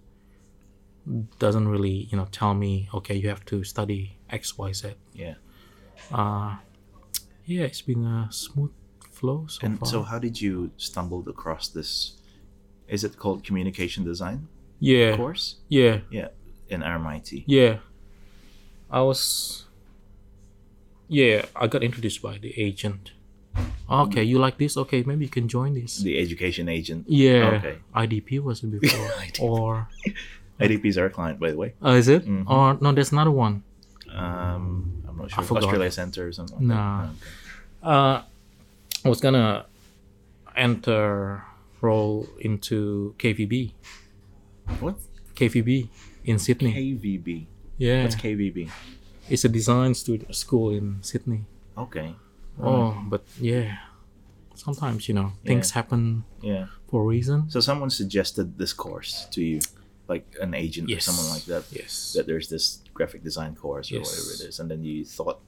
[1.39, 5.35] doesn't really you know tell me okay you have to study x y z Yeah.
[6.13, 6.57] uh
[7.45, 8.73] yeah it's been a smooth
[9.11, 12.19] flow so And far so, how did you stumble across this?
[12.89, 14.49] Is it called communication design
[14.81, 15.57] yeah course?
[15.69, 16.29] yeah Yeah,
[16.75, 17.45] in RMIT.
[17.47, 17.79] Yeah.
[18.91, 19.65] I was
[21.09, 23.13] Yeah, I got introduced by the agent.
[23.89, 24.77] Okay, you like this?
[24.77, 25.99] Okay, maybe you can join this.
[25.99, 27.05] The education agent.
[27.09, 27.61] Yeah.
[27.61, 27.77] Okay.
[27.95, 29.09] IDP was it before.
[29.23, 29.41] IDP.
[29.43, 29.89] or
[30.61, 31.75] IDP is our client, by the way.
[31.83, 32.25] oh, is it?
[32.27, 32.49] Mhm.
[32.51, 33.63] Or no, there's another one.
[34.11, 35.45] Um, I'm not sure.
[35.59, 36.59] Australia Center or something.
[36.69, 37.09] Like Nah.
[37.83, 37.89] That.
[37.89, 38.23] Uh
[39.05, 39.67] I was gonna
[40.57, 41.43] enter
[41.83, 43.73] role into KVB.
[44.81, 44.97] What?
[45.37, 45.89] KVB
[46.25, 46.73] in Sydney.
[46.73, 47.47] KVB.
[47.79, 48.03] yeah.
[48.03, 48.71] What's KVB?
[49.29, 51.45] it's a design studio school in Sydney.
[51.79, 52.15] Okay.
[52.61, 53.77] Oh, but yeah.
[54.55, 55.75] Sometimes, you know, things Yeah.
[55.75, 56.67] happen Yeah.
[56.89, 57.51] for a reason.
[57.51, 59.61] So someone suggested this course to you,
[60.09, 61.65] like an agent or someone like that.
[61.73, 62.13] Yes.
[62.15, 64.07] That there's this graphic design course or Yes.
[64.11, 65.41] whatever it is, and then you thought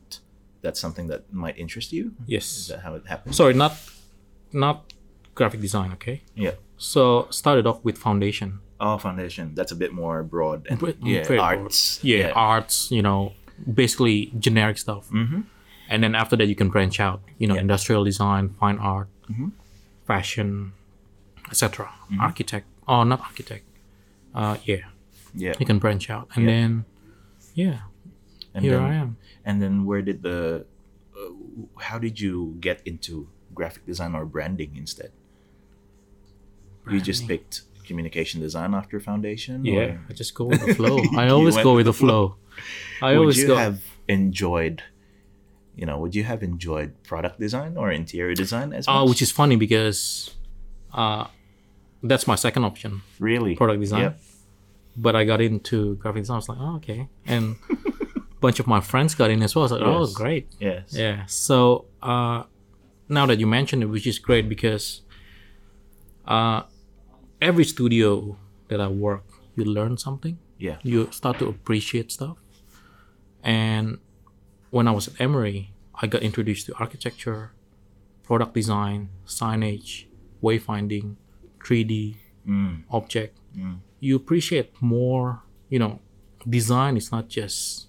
[0.62, 2.14] that's something that might interest you.
[2.26, 2.44] Yes.
[2.46, 2.68] Is Yes.
[2.68, 3.34] that how it happened?
[3.36, 3.72] Sorry, not
[4.52, 4.92] not
[5.34, 6.22] graphic design, okay?
[6.34, 6.54] yeah.
[6.78, 8.60] So started off with foundation.
[8.78, 9.54] Oh, foundation.
[9.54, 10.66] That's a bit more broad.
[10.68, 11.58] And, Bit- yeah, very broad.
[11.58, 11.98] arts.
[12.04, 13.32] Yeah, arts, you know,
[13.72, 15.08] basically generic stuff.
[15.10, 15.40] Mm-hmm.
[15.88, 17.60] And then after that you can branch out, you know, Yeah.
[17.62, 19.52] industrial design, fine art, Mhm.
[20.06, 20.72] fashion,
[21.50, 21.86] etc.
[21.86, 22.20] Mm-hmm.
[22.20, 22.66] Architect.
[22.86, 23.64] Oh, not architect.
[24.34, 24.84] Uh yeah,
[25.34, 25.54] Yeah.
[25.58, 26.28] you can branch out.
[26.34, 26.50] And Yeah.
[26.50, 26.84] then
[27.54, 27.78] yeah,
[28.52, 29.16] And here then, I am.
[29.44, 30.66] And then where did the,
[31.16, 31.32] uh,
[31.80, 35.12] how did you get into graphic design or branding instead?
[36.90, 39.64] You just picked communication design after foundation?
[39.64, 40.98] Yeah, or- I just go with the flow.
[41.16, 42.36] I always go with the flow.
[43.02, 43.56] I would always you go.
[43.56, 44.82] have enjoyed,
[45.74, 49.08] you know, would you have enjoyed product design or interior design as Uh, much?
[49.10, 50.30] which is funny because
[50.94, 51.24] uh,
[52.02, 54.02] that's my second option, really product design.
[54.02, 54.20] Yep.
[54.96, 56.36] But I got into graphic design.
[56.36, 57.08] I was like, oh, okay.
[57.26, 57.76] And a
[58.40, 59.64] bunch of my friends got in as well.
[59.64, 60.46] I was like, oh, great.
[60.58, 60.84] Yes.
[60.92, 61.26] Yeah.
[61.26, 62.44] So uh,
[63.08, 65.02] now that you mentioned it, which is great because
[66.26, 66.62] uh,
[67.40, 68.36] every studio
[68.68, 70.38] that I work, you learn something.
[70.58, 70.78] Yeah.
[70.82, 72.36] You start to appreciate stuff.
[73.42, 73.98] And
[74.70, 77.52] when I was at Emery, I got introduced to architecture,
[78.22, 80.06] product design, signage,
[80.42, 81.16] wayfinding,
[81.60, 82.82] 3D, Mm.
[82.90, 83.38] object.
[84.00, 86.00] You appreciate more, you know,
[86.48, 87.88] design is not just.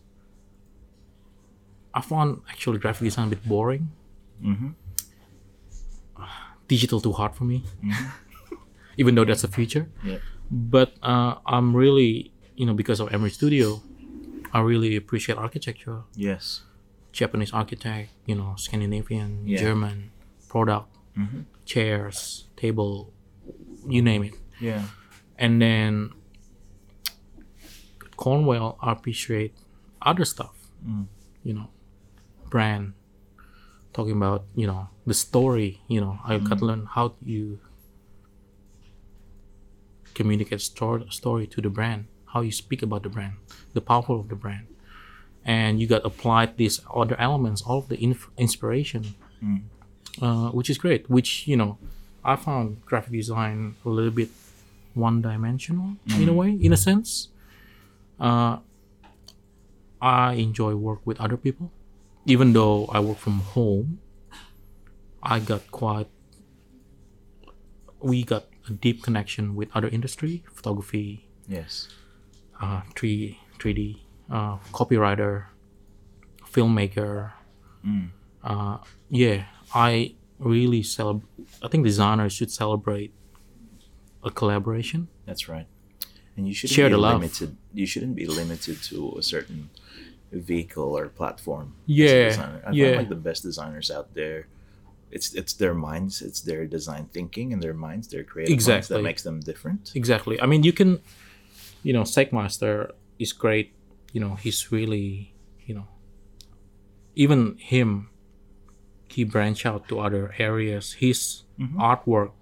[1.94, 3.92] I found actually graphic design a bit boring.
[4.42, 4.74] Mhm.
[6.68, 7.64] Digital too hard for me,
[8.98, 9.90] even though that's the future.
[10.04, 10.18] Yeah.
[10.52, 13.82] But uh, I'm really, you know, because of Emery Studio,
[14.54, 16.64] I really appreciate architecture, Yes.
[17.12, 19.58] Japanese architect, you know, Scandinavian, Yeah.
[19.60, 20.12] German,
[20.50, 21.46] product, Mhm.
[21.66, 23.12] chairs, table,
[23.88, 24.34] you name it.
[24.62, 24.84] Yeah.
[25.38, 26.12] And then
[28.16, 29.54] Cornwell, I appreciate
[30.02, 30.56] other stuff,
[31.44, 31.70] you know,
[32.50, 32.94] brand,
[33.94, 37.60] talking about, you know, the story, you know, I got to learn how you
[40.18, 42.02] communicate story, story to the brand,
[42.34, 43.34] how you speak about the brand,
[43.78, 44.66] the power of the brand.
[45.46, 49.04] And you got applied these other elements, all of the inf- inspiration,
[50.22, 51.02] uh, which is great.
[51.16, 51.78] Which you know,
[52.32, 54.30] I found graphic design a little bit
[54.94, 55.88] one-dimensional
[56.20, 57.30] in a way, in a sense.
[58.20, 58.58] Uh,
[60.02, 61.72] I enjoy work with other people,
[62.26, 64.00] even though I work from home.
[65.24, 66.10] I got quite.
[68.02, 71.88] We got a deep connection with other industry, photography, Yes.
[72.62, 75.46] uh, 3 3D, uh, copywriter,
[76.52, 77.32] filmmaker.
[78.44, 78.78] Uh,
[79.10, 81.28] yeah, I really celebrate.
[81.64, 83.14] I think designers should celebrate
[84.24, 85.08] a collaboration.
[85.26, 85.68] That's right.
[86.36, 87.24] And you shouldn't Share be the love.
[87.74, 89.70] You shouldn't be limited to a certain
[90.32, 91.74] vehicle or platform.
[91.86, 92.62] Yeah, designer.
[92.68, 92.86] I yeah.
[92.88, 94.48] find like the best designers out there.
[95.12, 98.98] It's it's their minds, it's their design thinking, and their minds, their creative minds Exactly.
[98.98, 99.92] that makes them different.
[99.96, 100.36] Exactly.
[100.42, 101.00] I mean, you can,
[101.84, 103.72] you know, Sagmeister is great.
[104.12, 105.34] You know, he's really,
[105.66, 105.88] you know,
[107.16, 108.10] even him,
[109.08, 110.94] he branched out to other areas.
[110.94, 111.82] His Mm-hmm.
[111.82, 112.34] artwork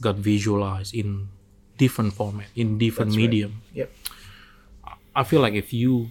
[0.00, 1.28] got visualized in
[1.78, 3.30] different format, in different That's right.
[3.30, 3.62] medium.
[3.74, 3.88] Yep.
[5.14, 6.10] I feel like if you,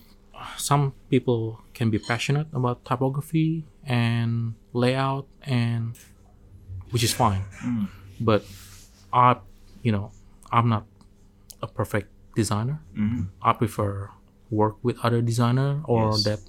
[0.56, 4.32] some people can be passionate about typography and
[4.76, 5.96] layout, and
[6.92, 7.44] which is fine.
[7.64, 7.88] Mm.
[8.20, 8.44] But
[9.16, 9.38] I,
[9.82, 10.12] you know,
[10.52, 10.84] I'm not
[11.64, 12.78] a perfect designer.
[13.00, 13.32] Mm-hmm.
[13.42, 14.12] I prefer
[14.52, 16.24] work with other designer or Yes.
[16.28, 16.40] that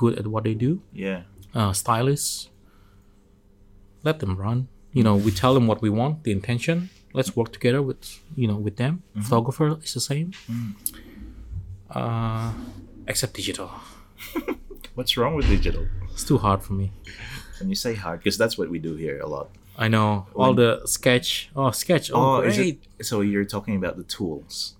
[0.00, 0.70] good at what they do.
[1.06, 1.20] Yeah.
[1.58, 2.48] Uh, stylists,
[4.06, 4.68] let them run.
[4.92, 6.76] You know, we tell them what we want, the intention.
[7.18, 8.00] Let's work together with
[8.40, 8.94] you know with them.
[8.94, 9.22] Mm-hmm.
[9.26, 10.28] Photographer is the same.
[10.48, 10.70] Mm.
[11.90, 12.52] Uh,
[13.10, 13.68] except digital.
[14.94, 15.86] What's wrong with digital?
[16.10, 16.92] It's too hard for me.
[17.58, 19.48] When you say hard, because that's what we do here a lot.
[19.78, 21.50] I know all the sketch.
[21.56, 22.10] Oh, sketch.
[22.12, 22.82] Oh, is great.
[22.98, 23.06] it?
[23.06, 24.74] So you're talking about the tools.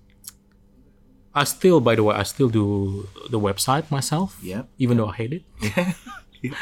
[1.33, 4.37] I still, by the way, I still do the website myself.
[4.43, 4.67] Yep.
[4.77, 5.43] Even though I hate it,
[6.43, 6.53] Yeah.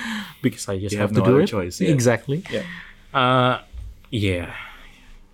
[0.42, 1.48] because I just You have, have to no do other it.
[1.48, 1.90] choice, yeah.
[1.90, 2.44] Exactly.
[2.50, 2.64] Yeah.
[3.14, 3.62] Uh,
[4.12, 4.54] yeah.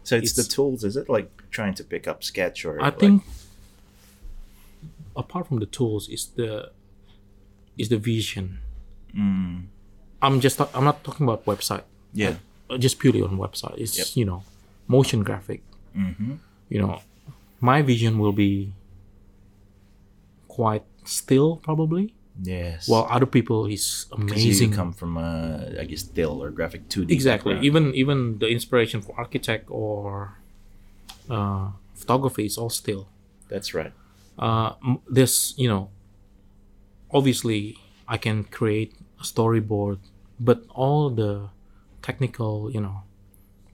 [0.03, 1.07] So it's, the tools, is it?
[1.07, 3.23] Like trying to pick up sketch or I like- think
[5.15, 6.71] apart from the tools is the
[7.77, 8.59] is the vision.
[9.15, 9.65] Mm.
[10.21, 11.83] I'm just I'm not talking about website.
[12.13, 12.35] Yeah.
[12.69, 13.77] uh, Just purely on website.
[13.77, 14.07] It's Yep.
[14.15, 14.43] you know
[14.87, 15.61] motion graphic.
[15.95, 16.33] Mm-hmm.
[16.69, 17.01] You know,
[17.61, 18.73] my vision will be
[20.47, 22.13] quite still probably.
[22.41, 22.87] Yes.
[22.87, 24.69] While other people is amazing.
[24.71, 27.13] You come from uh, I guess still or graphic two D.
[27.13, 27.57] exactly.
[27.61, 30.37] Even even the inspiration for architect or
[31.29, 33.07] uh, photography is all still.
[33.49, 33.93] That's right.
[34.37, 34.73] uh,
[35.09, 35.89] this you know
[37.11, 39.99] obviously i can create a storyboard
[40.39, 41.49] but all the
[42.01, 43.01] technical you know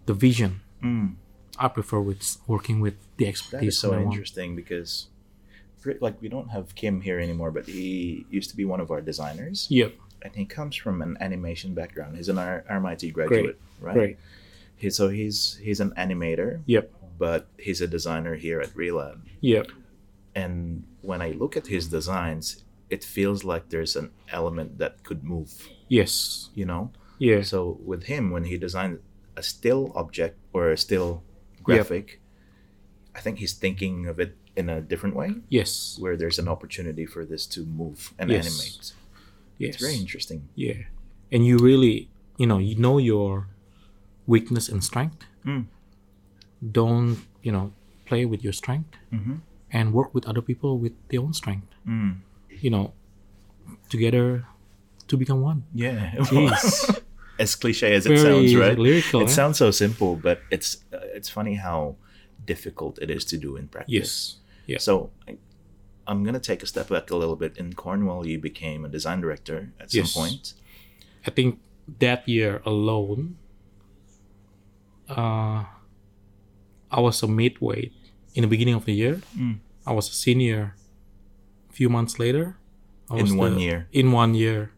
[0.06, 1.16] the vision Mm.
[1.58, 5.08] i prefer with working with the That expertise is so that interesting because,
[6.02, 9.00] like, we don't have Kim here anymore, but he used to be one of our
[9.00, 9.94] designers, yep
[10.24, 12.16] and he comes from an animation background.
[12.18, 13.94] He's an R- RMIT graduate, right?
[13.96, 14.18] great
[14.76, 19.20] He, so he's he's an animator, yep but he's a designer here at Relab.
[19.40, 19.68] yep
[20.36, 22.64] And when I look at his designs,
[22.94, 25.52] it feels like there's an element that could move.
[26.00, 26.14] yes
[26.60, 26.84] You know,
[27.30, 27.58] yeah So
[27.92, 28.98] with him, when he designed
[29.36, 31.10] a still object or a still
[31.68, 32.06] graphic,
[33.18, 37.06] I think he's thinking of it in a different way, yes where there's an opportunity
[37.14, 38.46] for this to move and Yes.
[38.46, 38.86] animate.
[39.62, 40.42] yes It's very interesting.
[40.66, 40.80] yeah
[41.34, 41.96] and you really
[42.42, 43.32] you know you know your
[44.34, 45.64] weakness and strength Mm.
[46.80, 47.66] don't you know
[48.10, 49.36] play with your strength Mhm.
[49.78, 52.14] and work with other people with their own strength Mm.
[52.64, 52.86] You know
[53.90, 54.46] together
[55.10, 56.12] to become one Yeah.
[56.32, 56.66] Jeez.
[57.40, 58.78] as cliche as it sounds, right?
[58.80, 59.36] lyrical, It eh?
[59.40, 61.96] sounds so simple, but it's uh, it's funny how
[62.46, 63.94] difficult it is to do in practice.
[63.94, 64.12] yes
[64.72, 65.38] yeah So I,
[66.08, 67.58] I'm gonna take a step back a little bit.
[67.58, 70.54] In Cornwell, you became a design director at some point.
[71.28, 71.60] i think
[72.00, 73.22] that year alone
[75.10, 75.64] uh
[76.92, 77.94] i was a midweight
[78.36, 79.56] in the beginning of the year Mm.
[79.86, 80.76] i was a senior
[81.78, 82.46] few months later
[83.12, 83.80] I In one the- year.
[83.92, 84.72] in one year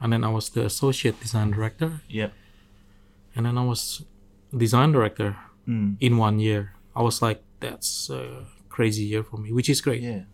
[0.00, 2.30] and then i was the associate design director Yep.
[3.34, 4.04] and then i was
[4.64, 5.36] design director
[5.68, 5.96] Mm.
[6.00, 6.62] in one year
[6.98, 8.22] i was like that's a
[8.68, 10.24] crazy year for me which is great Yeah.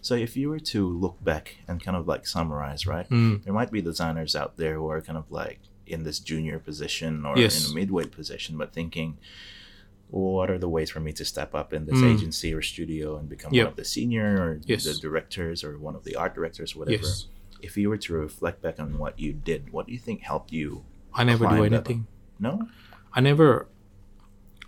[0.00, 3.08] So if you were to look back and kind of like summarize, right?
[3.10, 3.42] Mm.
[3.44, 5.58] There might be designers out there who are kind of like
[5.94, 7.54] in this junior position or Yes.
[7.58, 9.18] in a midweight position, but thinking,
[10.10, 12.14] what are the ways for me to step up in this Mm.
[12.14, 13.64] agency or studio and become Yep.
[13.66, 14.84] one of the senior or Yes.
[14.84, 16.96] the directors or one of the art directors, whatever?
[16.96, 17.26] yes
[17.60, 20.52] If you were to reflect back on what you did, what do you think helped
[20.52, 20.84] you?
[21.14, 22.06] i never do anything
[22.38, 22.68] No.
[23.12, 23.66] i never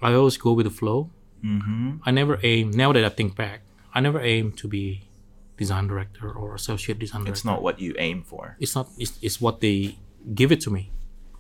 [0.03, 1.11] i always go with the flow
[1.43, 1.91] Mm-hmm.
[2.05, 2.71] I never aim.
[2.73, 3.63] Now that I think back,
[3.95, 5.09] I never aim to be
[5.57, 7.33] design director or associate design director.
[7.33, 8.57] It's not what you aim for.
[8.61, 8.89] It's not.
[8.99, 9.97] It's, it's what they
[10.35, 10.91] give it to me.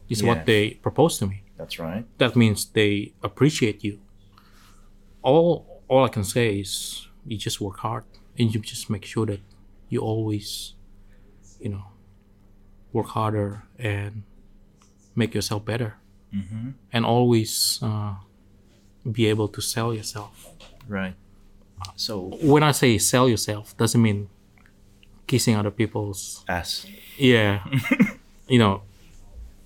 [0.08, 0.28] It's Yeah.
[0.30, 1.42] what they propose to me.
[1.60, 2.04] That's right.
[2.18, 3.94] That means they appreciate you.
[5.22, 8.04] All all I can say is you just work hard
[8.38, 9.40] and you just make sure that
[9.92, 10.74] you always,
[11.60, 11.84] you know,
[12.92, 14.22] work harder and
[15.14, 15.96] make yourself better.
[16.32, 16.70] Mm-hmm.
[16.92, 18.14] and always uh,
[19.10, 20.32] be able to sell yourself.
[20.86, 21.14] Right.
[21.96, 24.28] So When I say sell yourself, doesn't mean
[25.26, 26.86] kissing other people's ass.
[27.18, 27.64] yeah
[28.48, 28.82] you know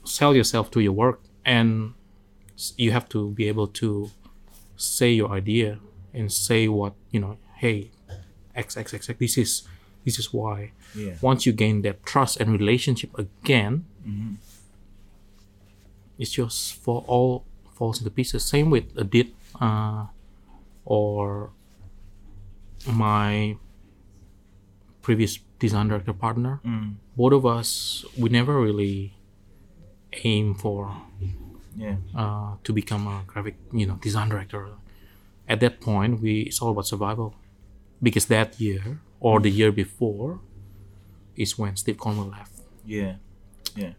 [0.04, 1.94] sell yourself to your work and
[2.76, 4.10] you have to be able to
[4.76, 5.78] say your idea
[6.12, 7.90] and say what you know hey
[8.54, 9.62] x x x, X this is
[10.04, 10.72] this is why.
[10.94, 11.14] Yeah.
[11.22, 13.84] once you gain that trust and relationship again
[16.18, 18.44] it's just for all falls into pieces.
[18.44, 20.06] Same with Adit uh,
[20.84, 21.50] or
[22.86, 23.56] my
[25.02, 26.60] previous design director partner.
[27.16, 29.16] Both of us we never really
[30.22, 30.94] aim for
[31.76, 31.96] yeah.
[32.16, 34.68] uh, to become a graphic you know design director
[35.48, 37.34] at that point we it's all about survival
[38.02, 40.40] because that year or the year before
[41.36, 42.52] is when steve cornwell left
[42.86, 43.16] Yeah.
[43.76, 43.92] Yeah.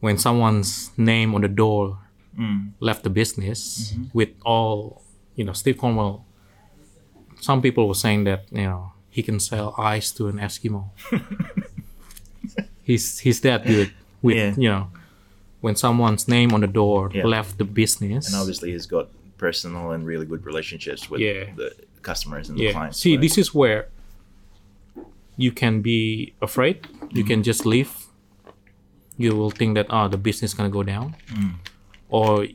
[0.00, 1.98] when someone's name on the door
[2.80, 5.02] left the business with all
[5.36, 6.24] you know steve cornwell
[7.40, 10.90] some people were saying that you know he can sell ice to an eskimo
[12.82, 14.54] he's he's that good with Yeah.
[14.56, 14.88] you know
[15.60, 17.26] when someone's name on the door Yeah.
[17.26, 18.26] left the business.
[18.26, 21.52] And obviously he's got personal and really good relationships with Yeah.
[21.56, 22.98] the customers and the clients.
[22.98, 23.20] see right?
[23.20, 23.88] this is where
[25.36, 26.86] you can be afraid.
[27.10, 27.50] You can mm-hmm.
[27.50, 27.92] just leave.
[29.16, 31.16] You will think that oh the business is gonna go down.
[31.28, 31.54] Mm.
[32.08, 32.46] Or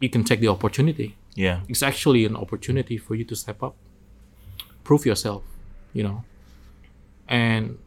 [0.00, 1.16] you can take the opportunity.
[1.34, 1.60] Yeah.
[1.66, 3.74] it's actually an opportunity for you to step up.
[4.84, 5.42] Prove yourself
[5.92, 6.24] you know?
[7.28, 7.78] And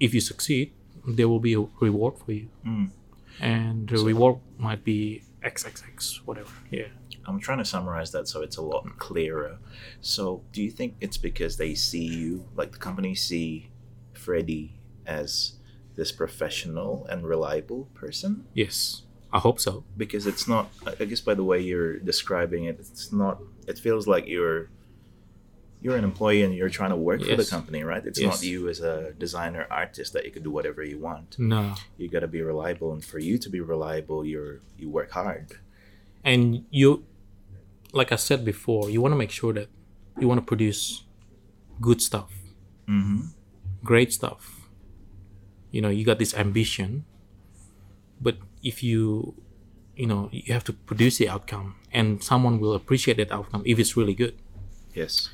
[0.00, 0.72] if you succeed
[1.06, 2.90] there will be a reward for you mm.
[3.40, 6.86] And the reward might be xxx whatever yeah
[7.28, 9.58] I'm trying to summarize that so it's a lot clearer.
[10.00, 13.70] So, do you think it's because they see you, like the company see
[14.12, 15.54] Freddie as
[15.96, 18.44] this professional and reliable person?
[18.54, 22.66] yes i hope so Because it's not, I I guess by the way you're describing
[22.66, 24.70] it, it's not, it feels like you're
[25.82, 28.04] you're an employee and you're trying to work for the company, right?
[28.04, 28.28] It's Yes.
[28.42, 31.38] not you as a designer artist that you can do whatever you want.
[31.38, 35.10] no You got to be reliable and for you to be reliable, you're you work
[35.12, 35.46] hard.
[36.24, 37.04] and you
[37.92, 39.68] like i said before you want to make sure that
[40.20, 41.04] you want to produce
[41.80, 42.30] good stuff
[42.88, 43.18] Mhm.
[43.84, 44.42] great stuff
[45.74, 47.04] you know you got this ambition
[48.26, 48.36] but
[48.70, 49.34] if you
[50.00, 53.78] you know you have to produce the outcome and someone will appreciate that outcome if
[53.78, 54.34] it's really good
[54.94, 55.28] Yes.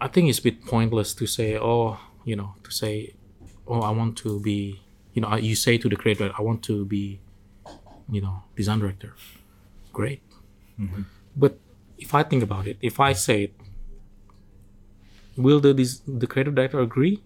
[0.00, 3.14] I think it's a bit pointless to say oh you know to say
[3.66, 4.80] oh i want to be
[5.14, 7.20] you know you say to the creator i want to be
[8.10, 9.14] you know design director.
[9.92, 10.22] Great.
[10.80, 11.02] Mm-hmm.
[11.36, 11.58] But
[11.98, 13.54] if i think about it if i say it
[15.36, 17.22] will the des- the creative director agree?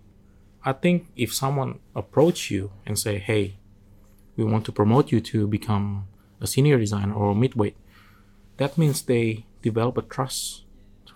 [0.64, 3.56] I think if someone approach you and say hey
[4.36, 6.06] we want to promote you to become
[6.40, 7.76] a senior designer or midweight
[8.58, 10.64] that means they develop a trust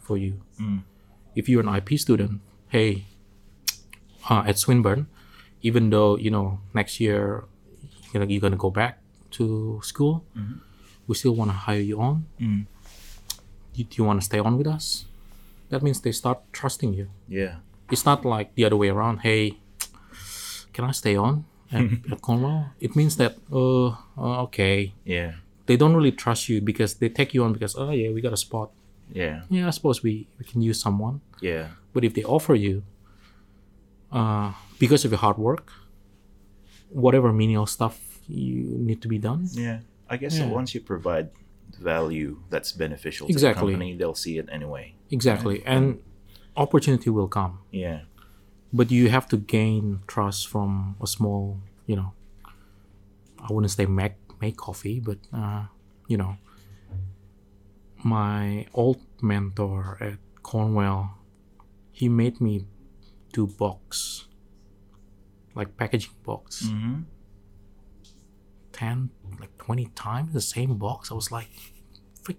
[0.00, 0.82] for you mm.
[1.34, 3.04] If you're an ip student hey
[4.30, 5.06] uh, at swinburne
[5.62, 7.44] even though you know next year
[8.12, 8.98] you know, you're gonna go back
[9.32, 10.24] to school
[11.06, 12.24] we still want to hire you on.
[13.74, 15.04] Do, do you want to stay on with us?
[15.68, 17.08] That means they start trusting you.
[17.28, 17.56] Yeah.
[17.90, 19.58] it's not like the other way around hey
[20.72, 22.72] can i stay on at, at cornwell?
[22.80, 24.94] It means that uh, uh okay.
[25.04, 25.32] Yeah.
[25.66, 28.32] they don't really trust you because they take you on because oh yeah we got
[28.32, 28.70] a spot
[29.12, 29.42] Yeah.
[29.50, 31.68] yeah i suppose we, we can use someone Yeah.
[31.92, 32.82] but if they offer you
[34.12, 35.72] uh, because of your hard work
[36.90, 39.80] whatever menial stuff you need to be done Yeah.
[40.08, 40.48] I guess Yeah.
[40.48, 41.30] once you provide
[41.80, 43.60] value that's beneficial Exactly.
[43.60, 44.94] to the company, they'll see it anyway.
[45.10, 45.98] exactly and
[46.56, 48.00] opportunity will come Yeah.
[48.72, 52.12] but you have to gain trust from a small you know
[53.38, 55.64] i wouldn't say make make coffee but uh,
[56.08, 56.36] you know
[58.04, 61.18] my old mentor at cornwell
[61.90, 62.66] he made me
[63.32, 64.26] do box
[65.54, 67.00] like packaging box Mm-hmm.
[68.72, 71.48] 10 like 20 times the same box i was like
[72.22, 72.36] frick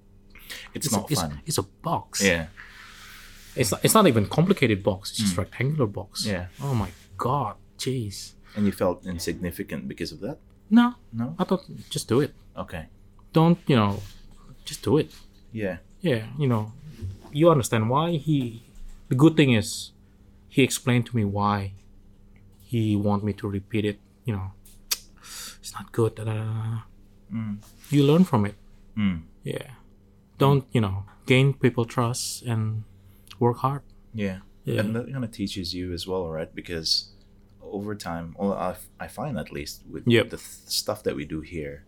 [0.73, 1.41] It's, it's, not it's, fun.
[1.45, 2.47] it's a box Yeah.
[3.55, 6.47] it's, not, it's not even complicated box it's just rectangular box Yeah.
[6.61, 10.38] oh my god jeez And you felt insignificant because of that?
[10.70, 11.36] no No?
[11.39, 12.32] I thought just do it.
[12.63, 12.84] Okay.
[13.34, 13.99] Don't you know?
[14.70, 15.09] Just do it.
[15.56, 15.78] Yeah.
[16.01, 16.74] Yeah, you know,
[17.32, 18.62] you understand why he.
[19.10, 19.91] The good thing is,
[20.49, 21.74] he explained to me why
[22.72, 23.99] he want me to repeat it.
[24.26, 24.47] You know,
[25.60, 26.16] it's not good.
[26.16, 26.80] Da, da, da, da.
[27.89, 28.56] You learn from it.
[28.97, 29.22] Mm.
[29.43, 29.72] Yeah.
[30.38, 31.06] Don't you know?
[31.26, 32.84] Gain people trust and
[33.39, 33.82] work hard.
[34.14, 34.39] Yeah.
[34.66, 34.80] Yeah.
[34.82, 36.53] And that kind of teaches you as well, right?
[36.53, 37.10] Because
[37.62, 40.30] over time, well, I, I find at least with Yep.
[40.30, 41.84] the th- stuff that we do here,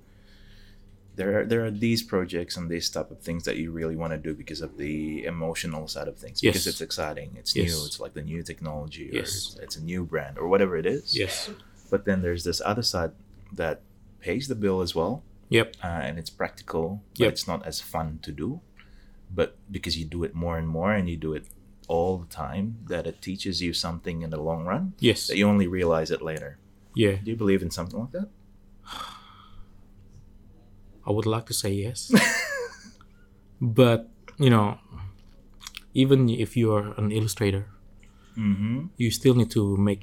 [1.17, 4.11] there are there are these projects and these type of things that you really want
[4.15, 7.65] to do because of the emotional side of things because it's exciting it's Yes.
[7.71, 9.29] new it's like the new technology or Yes.
[9.35, 11.49] it's, it's a new brand or whatever it is Yes.
[11.91, 13.11] but then there's this other side
[13.61, 13.77] that
[14.27, 15.13] pays the bill as well
[15.49, 15.67] Yep.
[15.83, 17.31] uh, and it's practical but Yep.
[17.33, 18.61] it's not as fun to do
[19.39, 21.45] but because you do it more and more and you do it
[21.87, 25.27] all the time that it teaches you something in the long run Yes.
[25.27, 26.51] that you only realize it later
[26.93, 27.15] Yeah.
[27.23, 28.29] do you believe in something like that
[31.07, 32.11] I would like to say yes.
[33.61, 34.77] but, you know,
[35.93, 37.65] even if you are an illustrator,
[38.37, 40.01] mm-hmm you still need to make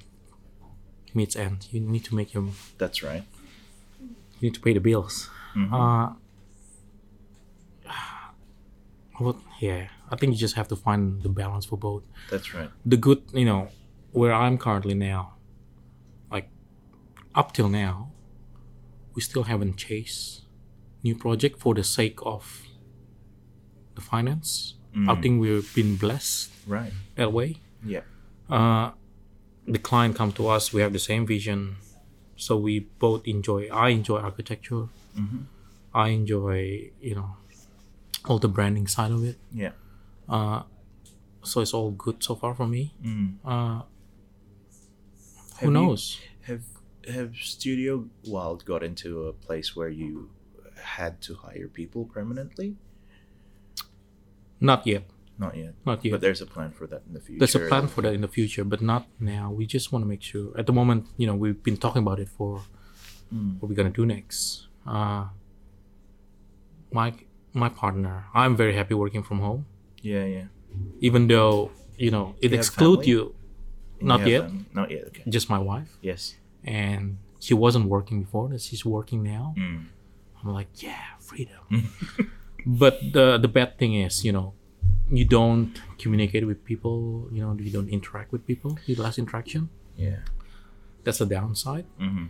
[1.14, 1.68] meets end.
[1.70, 2.44] You need to make your
[2.78, 3.22] that's right
[4.40, 5.30] You need to pay the bills.
[5.54, 5.70] Mhm.
[5.72, 6.14] Uh
[9.18, 12.02] what yeah, I think you just have to find the balance for both.
[12.30, 13.68] that's right The good, you know,
[14.12, 15.34] where I'm currently now,
[16.30, 16.48] like
[17.34, 18.10] up till now,
[19.14, 20.42] we still haven't chased
[21.04, 22.62] new project for the sake of
[23.94, 24.74] the finance.
[25.08, 27.56] I think we've been blessed right that way.
[27.84, 28.02] yeah
[28.48, 28.92] Uh,
[29.66, 30.72] the client come to us.
[30.72, 31.76] We have the same vision,
[32.36, 33.60] so we both enjoy.
[33.72, 34.86] I enjoy architecture.
[35.16, 35.46] Mhm.
[35.92, 37.30] I enjoy you know
[38.28, 39.36] all the branding side of it.
[39.52, 39.72] yeah
[41.42, 42.94] So it's all good so far for me.
[43.04, 43.28] Mm.
[43.44, 43.82] Uh,
[45.58, 46.02] Have who you- knows?
[46.48, 46.64] Have
[47.16, 47.92] have Studio
[48.32, 50.30] Wilde got into a place where you
[50.84, 52.76] had to hire people permanently?
[54.60, 55.04] Not yet.
[55.38, 55.74] Not yet.
[55.84, 56.12] Not yet.
[56.12, 57.38] But there's a plan for that in the future.
[57.40, 59.50] There's a plan for that in the future, but not now.
[59.50, 60.56] We just want to make sure.
[60.56, 62.62] At the moment, you know, we've been talking about it for
[63.34, 63.58] Mm.
[63.58, 64.68] what we're gonna do next.
[64.86, 65.24] Uh,
[66.92, 67.12] my
[67.52, 69.66] my partner, I'm very happy working from home,
[70.02, 70.46] Yeah, yeah.
[71.00, 73.34] even though you know it You excludes you.
[74.00, 74.42] Not you yet.
[74.48, 75.04] them- Not yet.
[75.08, 75.22] Okay.
[75.28, 76.34] Just my wife, Yes.
[76.64, 78.48] and she wasn't working before.
[78.50, 79.54] That she's working now.
[79.56, 79.86] Mm.
[80.44, 81.88] I'm like, yeah, freedom.
[82.66, 84.52] but the the bad thing is, you know,
[85.10, 87.28] you don't communicate with people.
[87.32, 88.78] You know, you don't interact with people.
[88.86, 89.68] You less interaction.
[89.96, 90.20] Yeah.
[91.04, 91.86] That's the downside.
[91.98, 92.26] hmm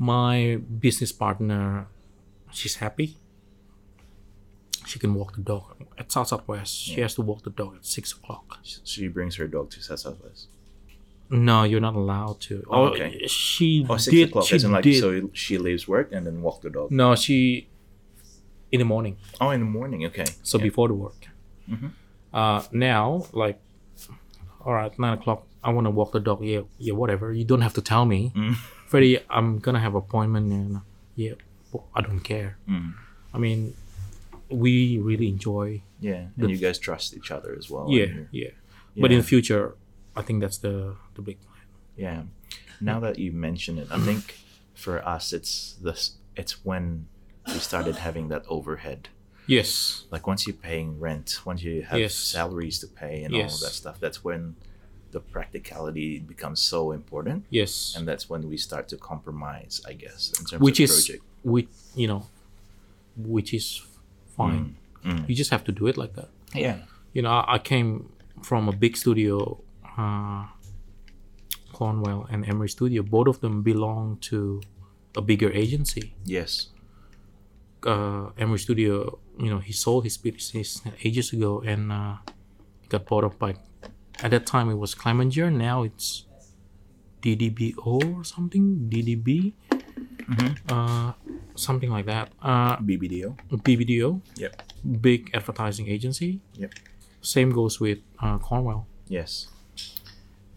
[0.00, 1.88] my business partner
[2.52, 3.16] she's happy
[4.86, 7.84] she can walk the dog at south southwest she has to walk the dog at
[7.84, 10.46] six o'clock She brings her dog to South Southwest.
[11.30, 13.26] No you're not allowed to Oh, okay.
[13.26, 14.46] she Oh, six did o'clock.
[14.46, 16.90] she like did so she leaves work and then walk the dog.
[16.90, 17.68] no she
[18.72, 20.04] in the morning Oh, in the morning.
[20.06, 20.26] Okay.
[20.42, 20.64] so Yeah.
[20.64, 21.28] before the work
[21.70, 21.90] Mhm.
[22.32, 23.58] uh now like
[24.64, 27.62] all right nine o'clock i want to walk the dog yeah yeah whatever you don't
[27.62, 28.54] have to tell me Mm.
[28.90, 30.80] freddie i'm gonna have appointment and
[31.16, 31.32] yeah
[31.94, 32.94] i don't care Mm.
[33.34, 33.74] i mean
[34.50, 36.28] we really enjoy Yeah.
[36.36, 37.86] And The- you guys trust each other as well.
[37.90, 38.50] yeah, you're- yeah
[39.02, 39.74] but in the future
[40.16, 41.64] i think that's the the big plan
[41.96, 42.22] Yeah.
[42.80, 44.22] Now that you mention it, I think
[44.74, 47.06] for us it's this it's when
[47.52, 49.08] we started having that overhead.
[49.56, 52.14] yes Like once you're paying rent, once you have Yes.
[52.14, 53.54] salaries to pay and all Yes.
[53.54, 54.54] of that stuff, that's when
[55.10, 57.38] the practicality becomes so important.
[57.50, 60.90] yes And that's when we start to compromise, I guess, in terms which of is
[60.94, 61.22] project.
[61.54, 61.68] which
[62.02, 62.22] you know
[63.34, 63.66] which is
[64.36, 65.28] fine Mm.
[65.28, 66.28] you just have to do it like that
[66.64, 66.76] Yeah.
[67.14, 67.88] you know i, I came
[68.48, 69.58] from a big studio
[69.98, 70.46] uh
[71.72, 74.60] cornwell and emery studio both of them belong to
[75.16, 76.68] a bigger agency Yes.
[77.86, 82.16] uh emery studio you know he sold his business ages ago and uh
[82.88, 83.54] got bought up by
[84.22, 86.24] at that time it was Clemenger now it's
[87.22, 89.52] DDBO or something DDB
[90.68, 91.12] uh
[91.56, 93.36] something like that uh BBDO.
[93.50, 94.52] BBDO Yep.
[95.00, 96.72] big advertising agency Yep.
[97.20, 99.48] same goes with uh, Cornwell Yes.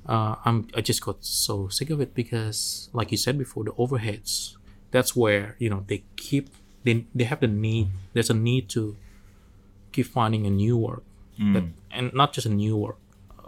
[0.07, 3.71] Uh, I'm I just got so sick of it because, like you said before, the
[3.73, 4.55] overheads.
[4.91, 6.49] That's where you know they keep
[6.83, 7.87] they they have the need.
[8.13, 8.97] There's a need to
[9.91, 11.03] keep finding a new work,
[11.53, 12.97] that, and not just a new work,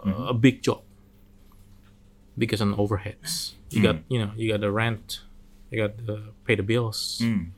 [0.06, 0.80] uh, a big job.
[2.36, 5.20] Because on overheads, you got you know you got the rent,
[5.70, 7.50] you got the pay the bills, Mm.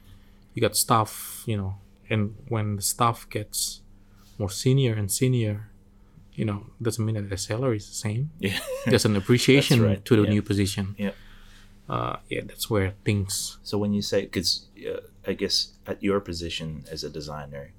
[0.54, 1.76] you got staff, you know,
[2.10, 3.80] and when the staff gets
[4.38, 5.70] more senior and senior,
[6.36, 8.58] you know, doesn't mean that the salary is the same Yeah.
[8.86, 10.30] there's an appreciation right, to the yeah.
[10.34, 10.94] new position.
[10.98, 11.12] Yeah.
[11.88, 13.58] Uh, yeah, that's where things.
[13.62, 17.72] So when you say, because uh, I guess at your position as a designer,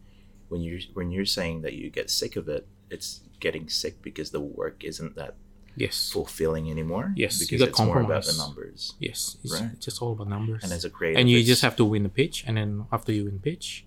[0.49, 4.31] when you're when you're saying that you get sick of it, it's getting sick because
[4.31, 5.35] the work isn't that
[5.75, 6.09] Yes.
[6.11, 7.13] fulfilling anymore.
[7.15, 8.95] Yes, because it's more about the numbers.
[8.97, 9.37] Yes.
[9.43, 9.77] It's Right.
[9.79, 10.63] just all about numbers.
[10.63, 13.11] And as a creative, and you just have to win the pitch, and then after
[13.11, 13.85] you win pitch,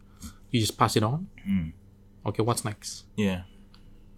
[0.53, 1.27] you just pass it on.
[1.49, 1.73] Mm.
[2.27, 3.05] Okay, what's next?
[3.17, 3.43] yeah,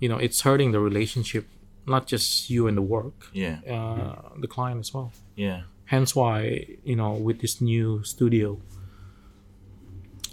[0.02, 1.44] You know, it's hurting the relationship,
[1.86, 5.08] not just you and the work, yeah, uh, the client as well.
[5.36, 5.60] yeah,
[5.94, 8.48] Hence why you know with this new studio,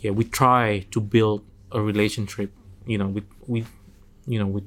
[0.01, 1.41] yeah, we try to build
[1.72, 2.51] a relationship.
[2.86, 3.67] You know, with with
[4.26, 4.63] you know with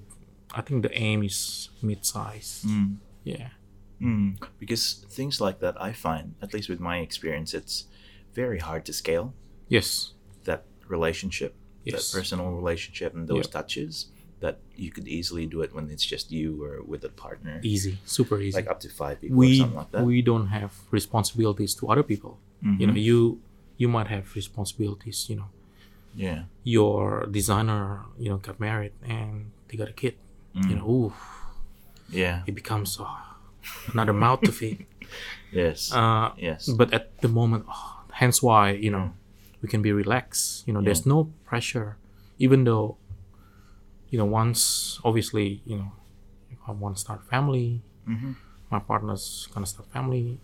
[0.55, 2.65] I think the aim is mid-size.
[3.25, 3.49] Yeah.
[4.01, 4.37] Mm.
[4.59, 7.87] Because things like that, I find, at least with my experience, it's
[8.35, 9.33] very hard to scale
[9.69, 10.13] Yes.
[10.45, 11.95] that relationship, Yes.
[11.95, 13.53] that personal relationship, and those Yep.
[13.53, 13.95] touches.
[14.45, 17.95] That you could easily do it when it's just you or with a partner, Easy.
[18.05, 18.57] Super easy.
[18.59, 20.05] like up to five people or we something like that.
[20.05, 22.33] we don't have responsibilities to other people.
[22.81, 23.19] You know, you
[23.81, 25.19] you might have responsibilities.
[25.31, 25.49] You know,
[26.15, 26.41] yeah.
[26.63, 30.15] your designer, you know, got married and they got a kid.
[30.69, 31.13] You know, ooh,
[32.11, 32.43] Yeah.
[32.47, 33.07] it becomes uh,
[33.93, 34.87] another mouth to feed.
[35.53, 35.93] Yes.
[35.93, 36.69] Uh, yes.
[36.81, 39.13] but at the moment, oh, hence why you know
[39.61, 40.65] we can be relaxed.
[40.67, 41.97] You know, there's no pressure,
[42.39, 42.97] even though
[44.13, 45.91] you know once obviously you know
[46.53, 48.37] if I want to start family, Mhm.
[48.71, 50.39] my partner's gonna start family.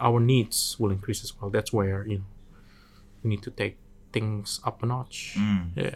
[0.00, 1.48] Our needs will increase as well.
[1.50, 2.28] That's where you know
[3.22, 3.78] we need to take
[4.12, 5.36] things up a notch.
[5.38, 5.70] Mm.
[5.76, 5.94] Yeah.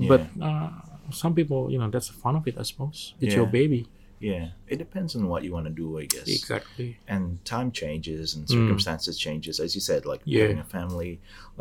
[0.00, 0.08] Yeah.
[0.10, 0.70] But uh,
[1.12, 3.14] some people, you know, that's the fun of it, I suppose.
[3.20, 3.86] It's your baby.
[4.30, 4.46] Yeah.
[4.72, 6.28] It depends on what you want to do, I guess.
[6.40, 6.88] Exactly.
[7.14, 10.32] and time changes and circumstances changes as you said like Mm.
[10.34, 10.42] Yeah.
[10.44, 11.12] having a family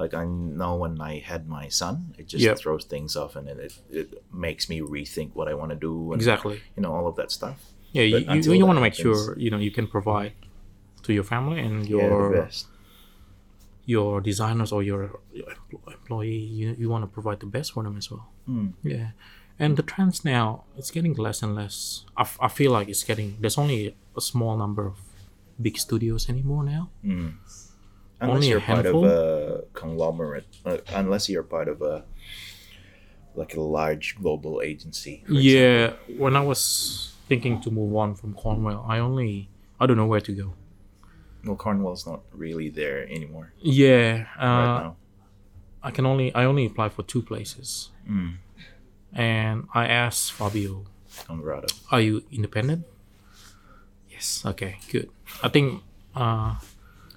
[0.02, 0.24] like i
[0.62, 2.56] know when i had my son it just Yep.
[2.62, 4.08] throws things off and it, it
[4.48, 6.58] makes me rethink what i want to do and Exactly.
[6.76, 7.60] you know all of that stuff
[7.98, 10.34] Yeah, But you, you, you want to make sure you know you can provide
[11.06, 12.62] to your family and yeah your best
[13.86, 15.02] your designers or your,
[15.40, 15.48] your
[15.98, 16.38] employee.
[16.60, 18.26] You you want to provide the best for them as well.
[18.48, 18.70] Mm.
[18.94, 19.08] Yeah,
[19.60, 22.06] and the trends now it's getting less and less.
[22.18, 24.96] I, f- I feel like it's getting there's only a small number of
[25.62, 26.90] big studios anymore now.
[27.04, 27.74] unless
[28.22, 32.04] Only a you're part of a conglomerate uh, unless you're part of a
[33.36, 38.86] like a large global agency Yeah, when I was thinking to move on from Cornwell,
[38.88, 39.50] I only
[39.80, 40.54] I don't know where to go.
[41.46, 44.96] well cornwell's not really there anymore Yeah, uh, right now
[45.84, 48.36] I can only I only apply for two places, Mm.
[49.16, 50.86] And I asked Fabio,
[51.92, 52.86] "Are you independent?"
[54.10, 54.44] Yes.
[54.46, 54.78] Okay.
[54.92, 55.10] Good.
[55.42, 55.82] I think.
[56.16, 56.56] Uh,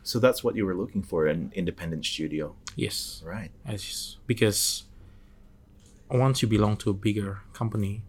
[0.03, 3.21] so that's what you were looking for an independent studio yes.
[3.27, 4.85] right just, because
[6.09, 8.03] once you belong to a bigger company,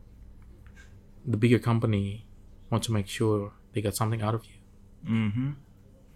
[1.25, 2.23] the bigger company
[2.69, 4.57] wants to make sure they get something out of you.
[5.11, 5.49] mm-hmm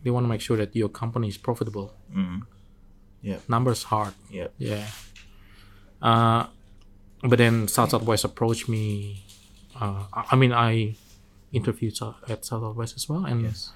[0.04, 1.96] They want to make sure that your company is profitable.
[2.16, 2.42] mm-hmm
[3.22, 4.14] yeah Numbers hard.
[4.30, 4.86] yeah Yeah.
[6.02, 6.46] Uh,
[7.24, 9.26] but then South Southwest approached me.
[9.80, 10.96] Uh, I mean, I
[11.52, 11.94] interviewed
[12.30, 13.72] at South Southwest as well, and yes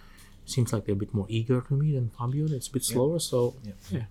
[0.46, 2.46] it seems like they're a bit more eager to me than Fabio.
[2.46, 3.72] It's a bit slower, so Yeah.
[3.90, 4.06] yeah.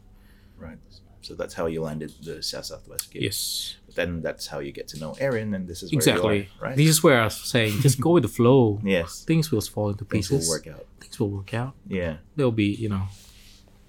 [0.58, 0.78] Right.
[1.22, 3.22] So that's how you landed the South Southwest gig.
[3.22, 6.50] Yes, But then that's how you get to know Erin, and this is where exactly.
[6.60, 6.76] are, right?
[6.76, 8.80] This is where I was saying, just go with the flow.
[8.84, 9.24] yes.
[9.24, 10.48] Things will fall into Things pieces.
[10.48, 10.86] Things will work out.
[11.00, 11.74] Things will work out.
[11.88, 12.16] Yeah.
[12.36, 13.06] There'll be, you know,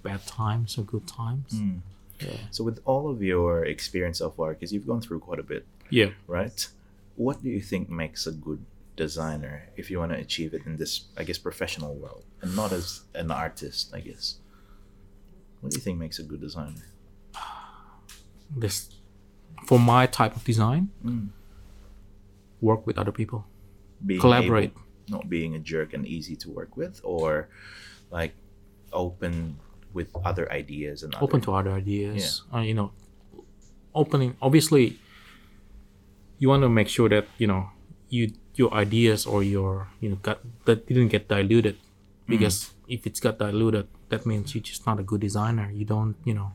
[0.04, 1.52] bad times or good times.
[1.54, 1.82] Mm.
[2.20, 2.38] Yeah.
[2.52, 5.66] So with all of your experience of work, because you've gone through quite a bit,
[5.90, 6.12] Yeah.
[6.28, 6.68] right?
[7.16, 10.78] What do you think makes a good designer if you want to achieve it in
[10.78, 14.40] this, I guess, professional world, and not as an artist, I guess?
[15.62, 16.86] What do you think makes a good designer?
[18.56, 18.90] This,
[19.66, 21.30] for my type of design, Mm.
[22.62, 23.46] work with other people.
[24.06, 24.72] Being Collaborate.
[24.72, 27.50] able- not being a jerk and easy to work with, or
[28.12, 28.34] like
[28.94, 29.58] open
[29.96, 32.44] with other ideas and open other, to other ideas.
[32.54, 32.92] Uh, you know,
[33.96, 34.36] opening.
[34.42, 35.00] Obviously,
[36.38, 37.72] you want to make sure that you know
[38.10, 41.78] you your ideas or your you know got that didn't get diluted,
[42.28, 45.72] because if it's got diluted, that means you're just not a good designer.
[45.72, 46.52] You don't you know,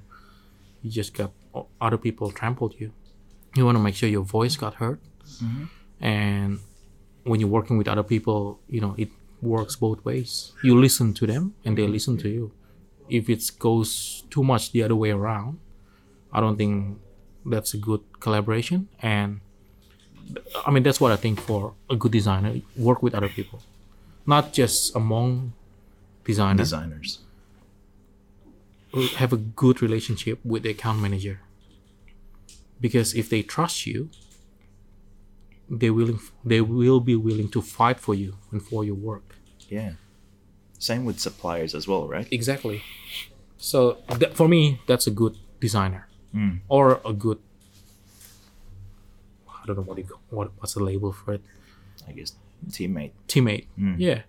[0.82, 1.32] you just got
[1.80, 2.92] other people trampled you.
[3.56, 5.00] You want to make sure your voice got heard,
[6.00, 6.60] and
[7.24, 9.08] when you're working with other people, you know it
[9.42, 10.52] works both ways.
[10.62, 12.52] You listen to them, and they listen to you
[13.10, 15.58] if it goes too much the other way around,
[16.32, 16.98] I don't think
[17.44, 18.88] that's a good collaboration.
[19.00, 19.40] And
[20.66, 23.60] I mean, that's what I think for a good designer: work with other people,
[24.26, 25.52] not just among
[26.24, 26.70] designers.
[26.70, 27.18] designers.
[29.16, 31.40] Have a good relationship with the account manager,
[32.80, 34.10] because if they trust you,
[35.68, 39.36] they willing they will be willing to fight for you and for your work.
[39.68, 39.92] Yeah.
[40.80, 42.26] Same with suppliers as well, right?
[42.32, 42.82] Exactly.
[43.58, 46.60] So that, for me, that's a good designer Mm.
[46.68, 47.38] or a good.
[49.48, 51.42] I don't know what you call, what what's the label for it.
[52.08, 52.32] I guess
[52.68, 53.12] teammate.
[53.28, 53.66] Teammate.
[53.78, 53.96] Mm.
[53.98, 54.22] Yeah,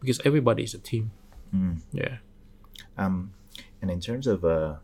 [0.00, 1.10] because everybody is a team.
[1.54, 1.80] Mm.
[1.92, 2.18] Yeah.
[2.96, 3.32] Um,
[3.82, 4.80] and in terms of a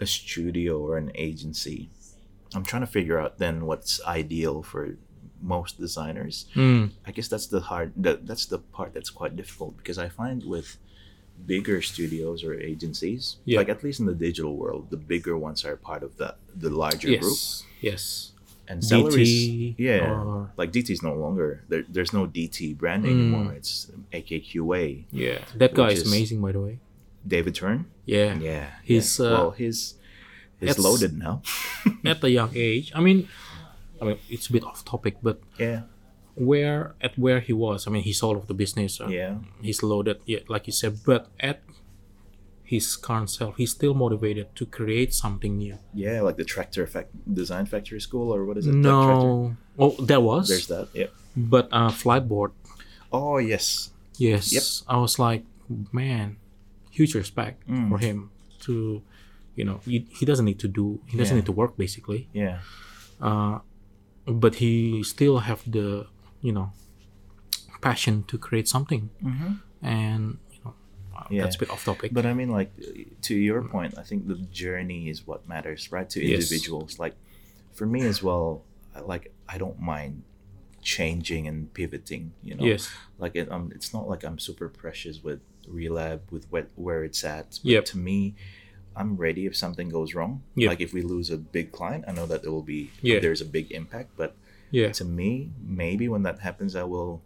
[0.00, 1.88] a studio or an agency,
[2.54, 4.96] I'm trying to figure out then what's ideal for
[5.42, 6.46] most designers.
[6.54, 6.90] Mm.
[7.06, 10.42] I guess that's the hard that, that's the part that's quite difficult because I find
[10.44, 10.76] with
[11.46, 13.58] bigger studios or agencies, Yeah.
[13.58, 16.70] like at least in the digital world, the bigger ones are part of the the
[16.70, 17.38] larger yes, group.
[17.80, 18.32] yes,
[18.68, 21.84] And DT salaries, yeah, or- like DT is no longer there.
[21.88, 23.10] There's no DT brand Mm.
[23.10, 23.52] anymore.
[23.52, 25.04] It's AKQA.
[25.12, 25.44] yeah.
[25.56, 26.78] That guy is is- amazing, by the way.
[27.26, 27.86] David Trewern.
[28.06, 29.26] Yeah, Yeah, He's, yeah.
[29.26, 29.94] uh, well, he's
[30.60, 31.42] he's loaded now.
[32.04, 32.92] at a young age.
[32.94, 33.28] I mean,
[34.04, 35.82] I mean, it's a bit off topic, but yeah,
[36.34, 39.00] where at where he was, I mean, he sold off the business.
[39.00, 40.98] uh, yeah, he's loaded, yeah, like you said.
[41.04, 41.62] But at
[42.62, 45.78] his current self, he's still motivated to create something new.
[45.92, 46.20] yeah.
[46.22, 48.74] Like the Tractor fac- Design Factory School, or what is it?
[48.74, 50.88] No, oh, there was, There's that.
[50.94, 51.06] Yeah.
[51.36, 52.52] but uh, Flightboard,
[53.12, 53.90] Oh yes.
[54.16, 54.52] yes.
[54.52, 54.62] Yep.
[54.88, 55.44] I was like,
[55.92, 56.36] man,
[56.90, 57.88] huge respect Mm.
[57.90, 58.30] for him
[58.66, 59.02] to,
[59.54, 61.40] you know, he, he doesn't need to do, he doesn't Yeah.
[61.40, 62.58] need to work basically, Yeah.
[63.20, 63.58] uh,
[64.26, 66.06] but he still have the,
[66.40, 66.72] you know,
[67.80, 69.60] passion to create something, Mhm.
[69.82, 70.74] and you know,
[71.16, 71.42] uh, Yeah.
[71.42, 72.12] that's a bit off topic.
[72.14, 72.70] But I mean, like,
[73.22, 76.08] to your point, I think the journey is what matters, right?
[76.10, 76.32] To Yes.
[76.34, 76.98] individuals.
[76.98, 77.14] Like,
[77.72, 78.64] for me as well,
[79.06, 80.22] like, I don't mind
[80.82, 82.64] changing and pivoting, you know?
[82.64, 87.04] yes, Like, it, um, it's not like I'm super precious with Relab, with where, where
[87.04, 87.58] it's at.
[87.62, 87.84] But Yep.
[87.86, 88.34] to me,
[88.96, 90.42] I'm ready if something goes wrong.
[90.54, 90.68] Yep.
[90.68, 93.18] Like, if we lose a big client, I know that it will be, Yeah.
[93.20, 94.10] there's a big impact.
[94.16, 94.36] But
[94.70, 97.22] yeah, to me, maybe when that happens, I will,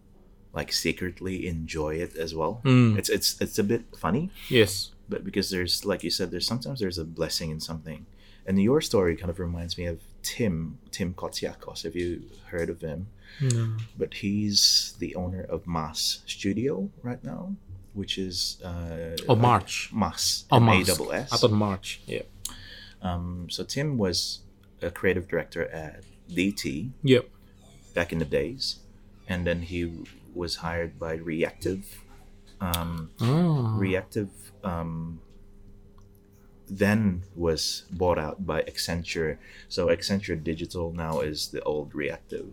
[0.55, 2.61] like, secretly enjoy it as well.
[2.65, 2.99] Mm.
[2.99, 6.81] It's, it's, it's a bit funny yes, but because there's like you said there's sometimes
[6.81, 8.05] there's a blessing in something
[8.47, 12.81] and your story kind of reminds me of tim tim kotsiakos have you heard of
[12.83, 13.07] him
[13.41, 13.77] No.
[13.97, 17.55] but he's the owner of mass studio right now
[17.99, 19.91] which is uh Oh, March.
[20.03, 20.87] mass Oh, M A March.
[20.87, 21.33] double S.
[21.33, 21.89] I thought March.
[22.15, 22.23] Yeah.
[23.09, 23.25] um
[23.55, 24.17] so tim was
[24.89, 25.95] a creative director at
[26.37, 27.25] dt Yep.
[27.99, 28.63] back in the days
[29.31, 29.81] and then he
[30.41, 31.83] was hired by reactive
[32.69, 32.91] um
[33.21, 33.75] Oh.
[33.87, 34.31] Reactive
[34.65, 35.21] um,
[36.85, 39.39] then was bought out by Accenture.
[39.75, 42.49] So Accenture Digital now is the old Reactive.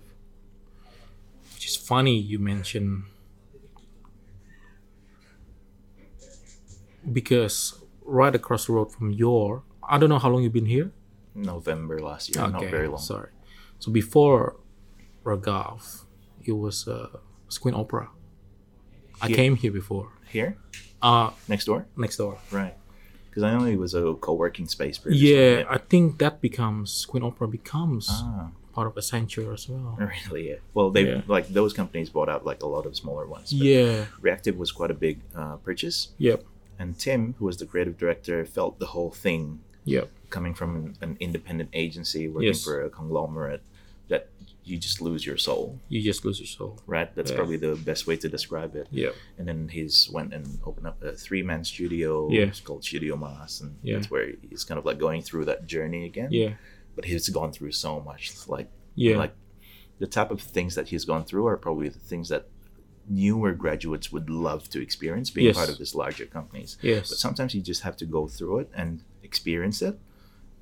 [1.54, 3.06] Which is funny you mention
[7.12, 10.92] because right across the road from your I don't know how long you've been here.
[11.36, 12.98] November last year, not very long.
[13.00, 13.30] Sorry.
[13.80, 14.56] So before
[15.24, 16.04] Ragav,
[16.44, 17.10] it was uh,
[17.50, 18.10] Squint Opera.
[19.22, 20.10] I came here before.
[20.32, 20.58] Here,
[21.02, 22.38] Uh next door, next door.
[22.52, 22.76] right?
[23.30, 25.00] Because I know it was a co-working space.
[25.06, 29.98] Yeah, I think that becomes Squint Opera becomes Ah, part of Accenture as well.
[30.30, 30.50] really?
[30.50, 30.56] Yeah.
[30.74, 31.22] Well, they Yeah.
[31.28, 33.52] like those companies bought out like a lot of smaller ones.
[33.54, 34.06] Yeah.
[34.22, 36.44] Reactive was quite a big uh, purchase, Yep.
[36.80, 40.10] And Tim, who was the creative director, felt the whole thing Yep.
[40.30, 42.64] coming from an, an independent agency working Yes.
[42.64, 43.62] for a conglomerate
[44.08, 44.30] that
[44.64, 46.80] you just lose your soul You just lose your soul.
[46.88, 47.38] right that's Yeah.
[47.38, 49.12] probably the best way to describe it Yeah.
[49.38, 52.46] and then he's went and opened up a three-man studio Yeah.
[52.46, 53.96] it's called studio mass and Yeah.
[53.98, 56.56] that's where he's kind of like going through that journey again Yeah.
[56.96, 59.18] but he's gone through so much like Yeah.
[59.18, 59.36] like
[60.00, 62.48] the type of things that he's gone through are probably the things that
[63.08, 65.56] newer graduates would love to experience being Yes.
[65.56, 67.10] part of these larger companies Yes.
[67.10, 70.00] but sometimes you just have to go through it and experience it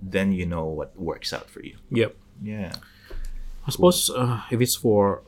[0.02, 2.16] then you know what works out for you Yep.
[2.42, 2.74] yeah
[3.66, 5.22] I suppose uh, if it's for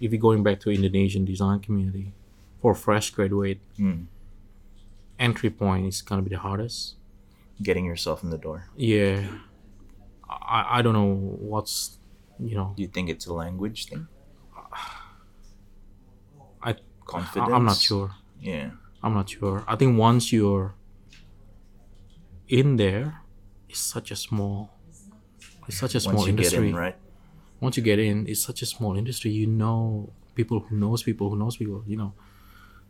[0.00, 2.12] if you're going back to Indonesian design community
[2.62, 4.06] for fresh graduate, Mm.
[5.18, 6.94] entry point is gonna be the hardest.
[7.62, 9.28] getting yourself in the door Yeah,
[10.28, 11.12] I I don't know
[11.52, 11.98] what's
[12.40, 14.08] you know do you think it's a language thing
[17.14, 18.10] confidence I'm not sure.
[18.40, 18.70] yeah
[19.04, 19.64] I'm not sure.
[19.66, 20.74] I think once you're
[22.48, 23.22] in there,
[23.68, 24.70] it's such a small,
[25.66, 26.58] it's such a small once you industry.
[26.58, 26.96] get in right
[27.60, 29.30] once you get in, it's such a small industry.
[29.30, 31.84] You know people who knows people who knows people.
[31.86, 32.12] You know,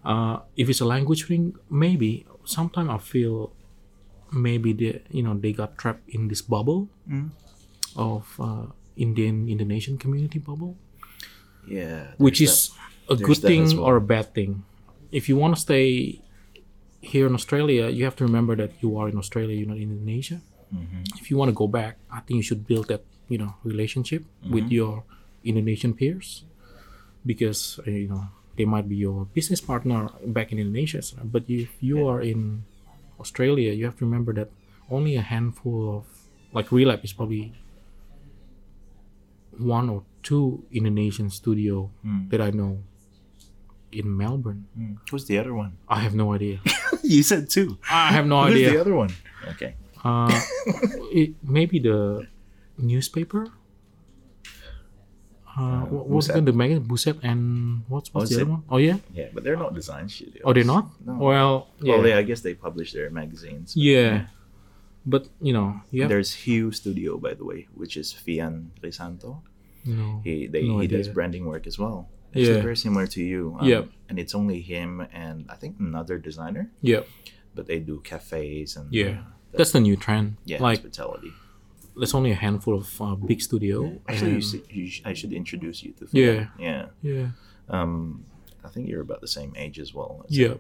[0.05, 3.53] uh, if it's a language thing, maybe sometimes I feel
[4.33, 7.31] maybe they you know they got trapped in this bubble Mm.
[7.97, 8.67] of uh,
[8.97, 10.77] Indian Indonesian community bubble,
[11.69, 12.73] yeah which is
[13.13, 13.85] a There's good thing well.
[13.87, 14.65] or a bad thing.
[15.13, 16.21] If you want to stay
[17.03, 19.91] here in Australia, you have to remember that you are in Australia, you're not in
[19.93, 20.41] Indonesia.
[20.73, 21.21] Mm-hmm.
[21.21, 24.23] If you want to go back, I think you should build that you know relationship
[24.47, 24.81] with Mm-hmm.
[24.81, 24.95] your
[25.45, 26.45] Indonesian peers,
[27.27, 31.03] because uh, you know they might be your business partner back in Indonesia.
[31.03, 32.65] so- But if you are in
[33.21, 34.49] Australia, you have to remember that
[34.89, 36.05] only a handful of
[36.53, 37.53] like Relab is probably
[39.59, 42.31] one or two Indonesian studio Mm.
[42.31, 42.81] that I know
[43.93, 44.67] in Melbourne.
[44.79, 44.97] Mm.
[45.11, 46.61] who's the other one I have no idea.
[47.03, 48.65] you said two I have no idea.
[48.69, 49.13] who's the other one
[49.53, 50.35] okay Uh,
[51.15, 52.27] it, maybe the
[52.75, 53.47] newspaper.
[55.57, 56.45] Uh, what was Buset.
[56.47, 56.85] the magazine?
[56.89, 58.41] Buset and what's, what's the Buset.
[58.43, 58.63] other one?
[58.71, 58.97] Oh yeah.
[59.13, 60.43] Yeah, but they're not design studios.
[60.45, 60.89] Oh, they're not.
[61.05, 61.13] No.
[61.15, 61.95] Well, yeah.
[61.95, 63.77] Well, they, I guess they publish their magazines.
[63.77, 64.27] yeah.
[65.05, 69.43] But you know, have There's Hue Studio, by the way, which is Fian Risanto.
[69.85, 70.21] no.
[70.25, 72.09] He they, No he does branding work as well.
[72.41, 72.63] Yeah.
[72.63, 73.57] very similar to you.
[73.61, 73.83] Um, Yeah.
[74.09, 77.01] And it's only him and I think another designer, Yeah.
[77.55, 79.09] but they do cafes and Yeah.
[79.55, 80.37] uh, That's the new trend.
[80.45, 81.33] yeah, Like hospitality.
[81.97, 84.01] there's only a handful of uh, big studio.
[84.09, 86.09] Actually, you, see, you sh- I should introduce you to.
[86.13, 86.49] Yeah.
[86.59, 86.87] Yeah.
[87.03, 87.29] yeah.
[87.69, 88.25] Um,
[88.65, 90.25] I think you're about the same age as well.
[90.29, 90.55] Yeah.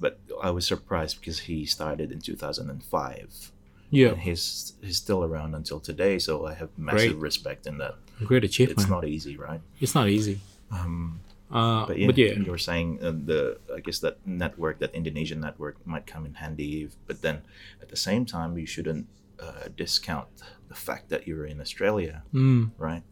[0.00, 3.52] But I was surprised because he started in 2005.
[3.90, 4.08] Yeah.
[4.12, 7.16] And he's he's still around until today, so I have massive Great.
[7.22, 7.94] respect in that.
[8.24, 8.80] Great achievement.
[8.80, 9.60] It's not easy, right?
[9.80, 10.40] It's not easy.
[10.72, 11.20] Um,
[11.52, 13.40] Uh, but yeah, but yeah, you were saying uh, the
[13.76, 16.84] I guess that network, that Indonesian network, might come in handy.
[16.84, 17.36] If, but then
[17.82, 19.04] at the same time, you shouldn't
[19.38, 20.28] uh, discount
[20.72, 23.02] the fact that you're in Australia, mm, right?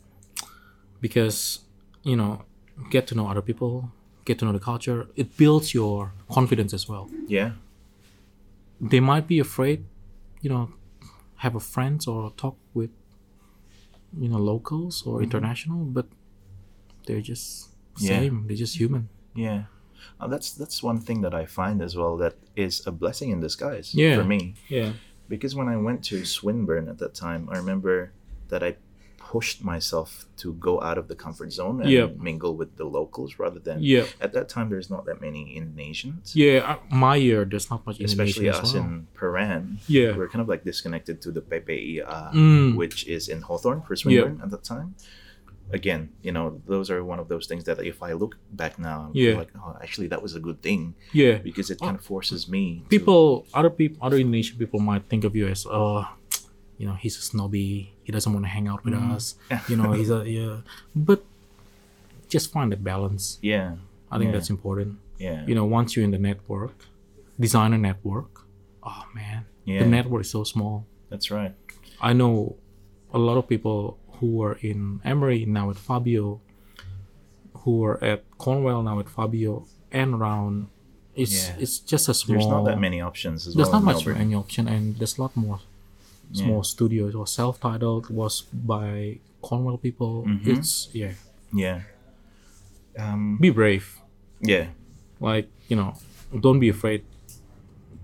[1.01, 1.61] because
[2.03, 2.33] you know,
[2.91, 3.93] get to know other people,
[4.25, 5.07] get to know the culture.
[5.17, 7.05] It builds your confidence as well.
[7.29, 7.51] Yeah,
[8.81, 9.85] They might be afraid,
[10.41, 10.71] you know,
[11.37, 12.91] have a friends or talk with,
[14.19, 16.07] you know, locals or international, but
[17.11, 18.05] they're just Mm-hmm.
[18.07, 18.19] Yeah.
[18.21, 18.37] same.
[18.47, 19.09] They're just human.
[19.35, 19.63] yeah.
[20.21, 23.41] Uh, that's that's one thing that I find as well that is a blessing in
[23.41, 24.17] disguise Yeah.
[24.19, 24.41] for me.
[24.69, 24.93] Yeah.
[25.35, 27.95] because when I went to Swinburne at that time, I remember
[28.51, 28.71] that I
[29.33, 30.09] pushed myself
[30.43, 32.17] to go out of the comfort zone and Yep.
[32.29, 34.07] mingle with the locals rather than Yeah.
[34.27, 36.27] at that time there's not that many Indonesians.
[36.35, 36.59] Yeah.
[36.71, 38.83] uh, My year, there's not much Especially us well.
[38.83, 39.63] in Prahran,
[39.97, 40.17] Yeah.
[40.17, 42.75] we're kind of like disconnected to the PPI, uh, Mm.
[42.81, 44.89] which is in Hawthorn for Swinburne at that time.
[45.73, 48.99] Again, you know, those are one of those things that if I look back now,
[49.09, 49.35] I Yeah.
[49.43, 51.39] like, oh, actually, that was a good thing Yeah.
[51.39, 52.81] because it kind of forces me.
[52.81, 56.05] to- people other people other indonesian people might think of you as uh
[56.79, 59.13] you know he's a snobby he doesn't want to hang out with Mm.
[59.17, 59.25] us
[59.71, 60.57] you know he's a yeah
[61.09, 61.21] but
[62.29, 63.77] just find that balance yeah,
[64.11, 64.37] i think Yeah.
[64.39, 66.77] that's important yeah, you know once you're in the network
[67.39, 68.33] designer network
[68.83, 69.81] oh man Yeah.
[69.83, 71.55] the network is so small that's right.
[72.01, 72.57] i know
[73.13, 76.41] a lot of people who were in Emery, now at fabio
[77.65, 80.69] who were at cornwell now at fabio and around
[81.15, 81.57] it's Yeah.
[81.59, 83.65] it's just a small There's not that many options as well.
[83.65, 83.81] there's well.
[83.83, 84.23] not much Melbourne.
[84.23, 85.59] any option and there's a lot more
[86.33, 90.51] small studios or self-titled was by cornwell people Mm-hmm.
[90.53, 91.13] it's yeah
[91.53, 91.81] Yeah.
[92.99, 93.99] Um, be brave
[94.41, 94.67] yeah.
[95.21, 95.95] like you know
[96.45, 97.03] don't be afraid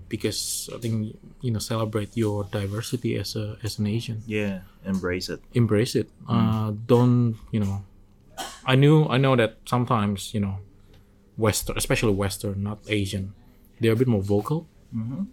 [0.09, 4.61] because i think you know celebrate your diversity as a as an asian Yeah.
[4.85, 5.41] Embrace it.
[5.53, 6.31] embrace it Mm.
[6.35, 7.83] uh don't you know
[8.65, 10.55] i knew i know that sometimes you know
[11.37, 13.33] western especially western not asian
[13.79, 15.23] they're a bit more vocal Mm-hmm.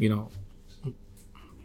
[0.00, 0.30] you know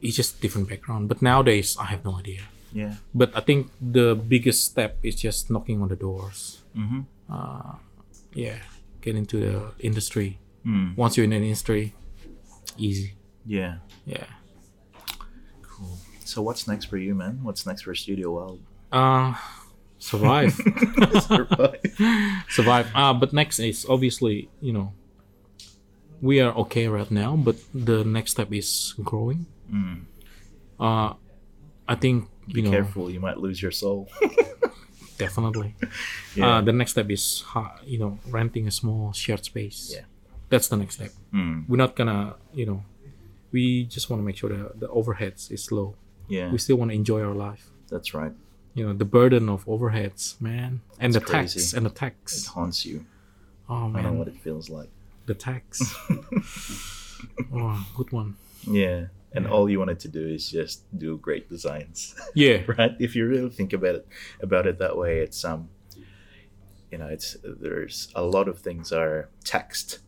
[0.02, 2.44] it's just different background but nowadays i have no idea
[2.76, 2.96] Yeah.
[3.16, 7.08] but i think the biggest step is just knocking on the doors Mm-hmm.
[8.36, 8.60] yeah
[9.02, 10.98] get into the industry Mm.
[10.98, 11.94] once you're in an industry
[12.78, 13.14] easy
[13.46, 13.78] Yeah.
[14.06, 14.26] yeah
[15.62, 15.98] Cool.
[16.24, 17.40] So what's next for you, man?
[17.44, 18.62] What's next for Studio Wilde?
[18.92, 19.34] uh
[20.00, 20.54] survive
[22.50, 24.94] survive uh but next is obviously you know
[26.22, 30.06] we are okay right now but the next step is growing Mm.
[30.80, 31.14] uh
[31.88, 34.08] i think you know Be Careful, you might lose your soul.
[35.18, 35.74] definitely
[36.36, 36.46] Yeah.
[36.58, 37.44] uh the next step is
[37.86, 40.06] you know renting a small shared space Yeah.
[40.50, 41.68] That's the next step Mm.
[41.68, 42.84] we're not gonna you know
[43.52, 45.96] we just want to make sure that the overheads is low
[46.28, 46.52] Yeah.
[46.52, 48.34] we still want to enjoy our life That's right.
[48.74, 52.86] you know the burden of overheads man and the tax and the It tax haunts
[52.86, 53.06] you.
[53.70, 54.90] oh man, I know what it feels like.
[55.26, 55.82] the tax
[57.54, 58.36] oh good one
[58.68, 59.08] Yeah.
[59.34, 62.16] And all you wanted to do is just do great designs.
[62.36, 62.96] yeah right?
[63.00, 64.08] If you really think about it
[64.42, 65.68] about it that way, it's um
[66.92, 70.00] you know, it's there's a lot of things are text.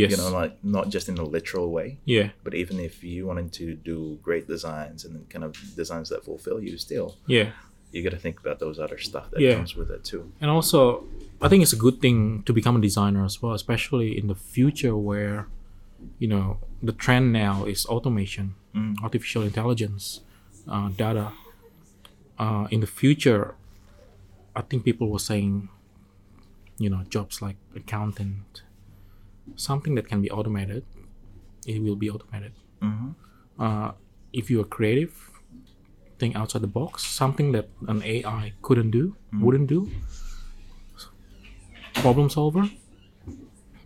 [0.00, 3.20] Yes You know, like not just in a literal way, yeah but even if you
[3.30, 7.48] wanted to do great designs and kind of designs that fulfill you still, yeah
[7.92, 9.54] you gotta think about those other stuff that Yeah.
[9.56, 10.22] comes with it too.
[10.42, 10.78] and also
[11.44, 12.16] i think it's a good thing
[12.46, 15.36] to become a designer as well especially in the future where
[16.22, 16.46] you know
[16.88, 18.46] the trend now is automation
[18.78, 18.94] Mm.
[19.06, 20.04] artificial intelligence
[20.74, 21.26] uh, data
[22.44, 23.54] uh, in the future
[24.56, 25.68] i think people were saying
[26.82, 28.63] you know jobs like accountant
[29.56, 30.84] something that can be automated
[31.66, 33.14] it will be automated Mhm.
[33.64, 33.90] uh,
[34.32, 35.12] if you are creative
[36.18, 39.04] think outside the box something that an ai couldn't do
[39.44, 39.80] wouldn't do
[41.94, 42.64] problem solver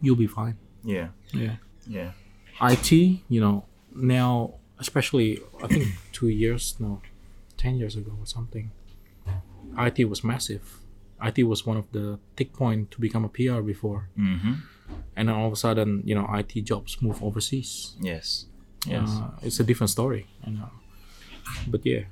[0.02, 1.08] you'll be fine Yeah.
[1.32, 1.56] yeah
[1.86, 2.12] Yeah.
[2.60, 2.90] IT,
[3.34, 7.00] you know, now especially I think two years no,
[7.56, 8.70] ten years ago or something.
[9.86, 10.64] IT was massive.
[11.28, 14.54] IT was one of the tick point to become a PR before, Mm-hmm.
[15.16, 17.96] And then all of a sudden, you know, IT jobs move overseas.
[18.00, 18.46] Yes.
[18.86, 19.08] Yes.
[19.08, 20.70] Uh, it's a different story, you know.
[21.66, 22.02] But yeah,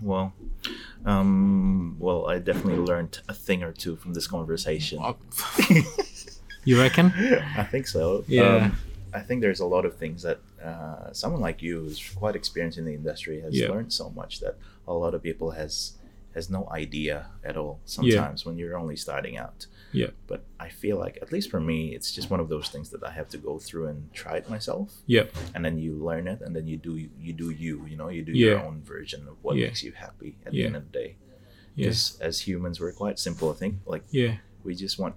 [0.00, 0.32] well,
[1.06, 5.00] um, well, I definitely learned a thing or two from this conversation.
[6.64, 7.06] you reckon?
[7.56, 8.24] I think so.
[8.26, 8.42] Yeah.
[8.56, 8.78] Um,
[9.14, 12.78] I think there's a lot of things that uh, someone like you, who's quite experienced
[12.78, 13.68] in the industry, has Yeah.
[13.68, 14.56] learned so much that
[14.88, 15.92] a lot of people has
[16.34, 17.78] has no idea at all.
[17.84, 19.66] Sometimes when you're only starting out.
[19.92, 22.90] Yeah, But I feel like, at least for me, it's just one of those things
[22.90, 25.24] that I have to go through and try it myself, yeah,
[25.54, 26.92] and then you learn it, and then you do
[27.26, 27.84] you do you.
[27.86, 28.46] You know, you do Yeah.
[28.52, 29.66] your own version of what Yeah.
[29.66, 31.10] makes you happy at the end of the day.
[31.74, 33.50] yeah, Because as humans, we're quite simple.
[33.50, 35.14] I think like yeah, we just want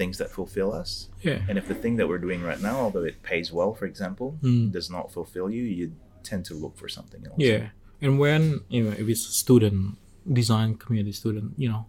[0.00, 3.02] things that fulfill us yeah, and if the thing that we're doing right now, although
[3.12, 4.70] it pays well, for example, Mm.
[4.72, 7.38] does not fulfill you, you tend to look for something else.
[7.38, 7.70] yeah.
[8.02, 9.96] And when you know, if it's a student,
[10.40, 11.86] design community student, you know,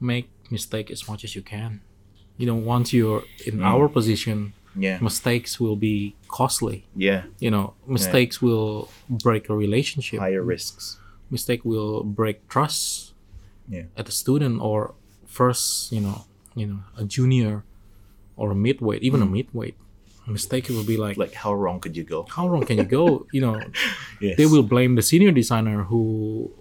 [0.00, 1.80] make mistake as much as you can.
[2.36, 3.64] You know, once you're in Mm.
[3.64, 4.98] our position, Yeah.
[5.00, 6.84] mistakes will be costly.
[6.96, 7.22] Yeah.
[7.40, 10.20] You know, mistakes will break a relationship.
[10.20, 10.98] Higher risks.
[11.30, 13.12] Mistake will break trust
[13.68, 13.84] Yeah.
[13.96, 14.94] at a student or
[15.26, 16.24] first, you know,
[16.54, 17.64] you know, a junior
[18.36, 19.74] or a midweight, even a midweight.
[20.26, 21.20] Mistake will be like, Mm.
[21.24, 22.26] Like, how wrong could you go?
[22.28, 23.26] how wrong can you go?
[23.34, 23.56] You know,
[24.20, 24.36] Yes.
[24.36, 26.02] they will blame the senior designer who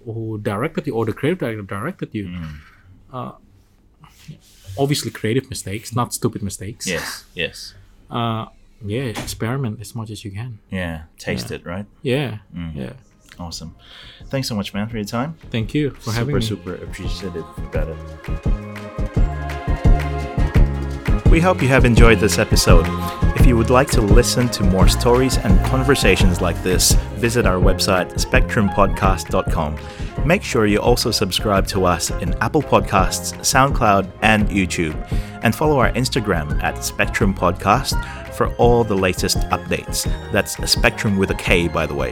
[0.06, 2.26] who directed you or the creative director directed you.
[2.28, 2.56] Mm.
[3.12, 3.32] Uh,
[4.78, 6.86] obviously, creative mistakes, not stupid mistakes.
[6.88, 7.26] Yes.
[7.34, 7.74] Yes.
[8.10, 8.46] Uh,
[8.86, 10.60] yeah, experiment as much as you can.
[10.70, 11.04] Yeah.
[11.18, 11.56] Taste Yeah.
[11.58, 11.86] it, right?
[12.02, 12.76] Yeah, Mm.
[12.76, 12.94] yeah.
[13.40, 13.76] Awesome.
[14.30, 15.36] Thanks so much, man, for your time.
[15.52, 16.78] Thank you for having super, me.
[16.78, 17.98] super appreciative about it.
[21.30, 22.86] We hope you have enjoyed this episode.
[23.40, 27.60] If you would like to listen to more stories and conversations like this, visit our
[27.60, 29.78] website spektrumpodcast.com.
[30.28, 34.94] Make sure you also subscribe to us in Apple Podcasts, SoundCloud, and YouTube,
[35.42, 37.96] and follow our Instagram at Spektrum Podcast
[38.34, 40.04] for all the latest updates.
[40.34, 42.12] That's a Spektrum with a K, by the way.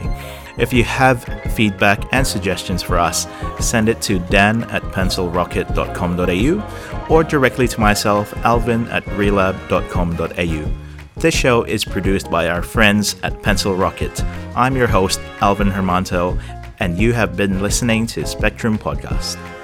[0.56, 3.26] If you have feedback and suggestions for us,
[3.60, 10.72] send it to dan at pencilrocket.com.au or directly to myself, alvin at relab.com.au.
[11.16, 14.22] This show is produced by our friends at Pencil Rocket.
[14.54, 16.38] I'm your host, Alvin Hermanto,
[16.78, 19.55] and you have been listening to Spektrum Podcast.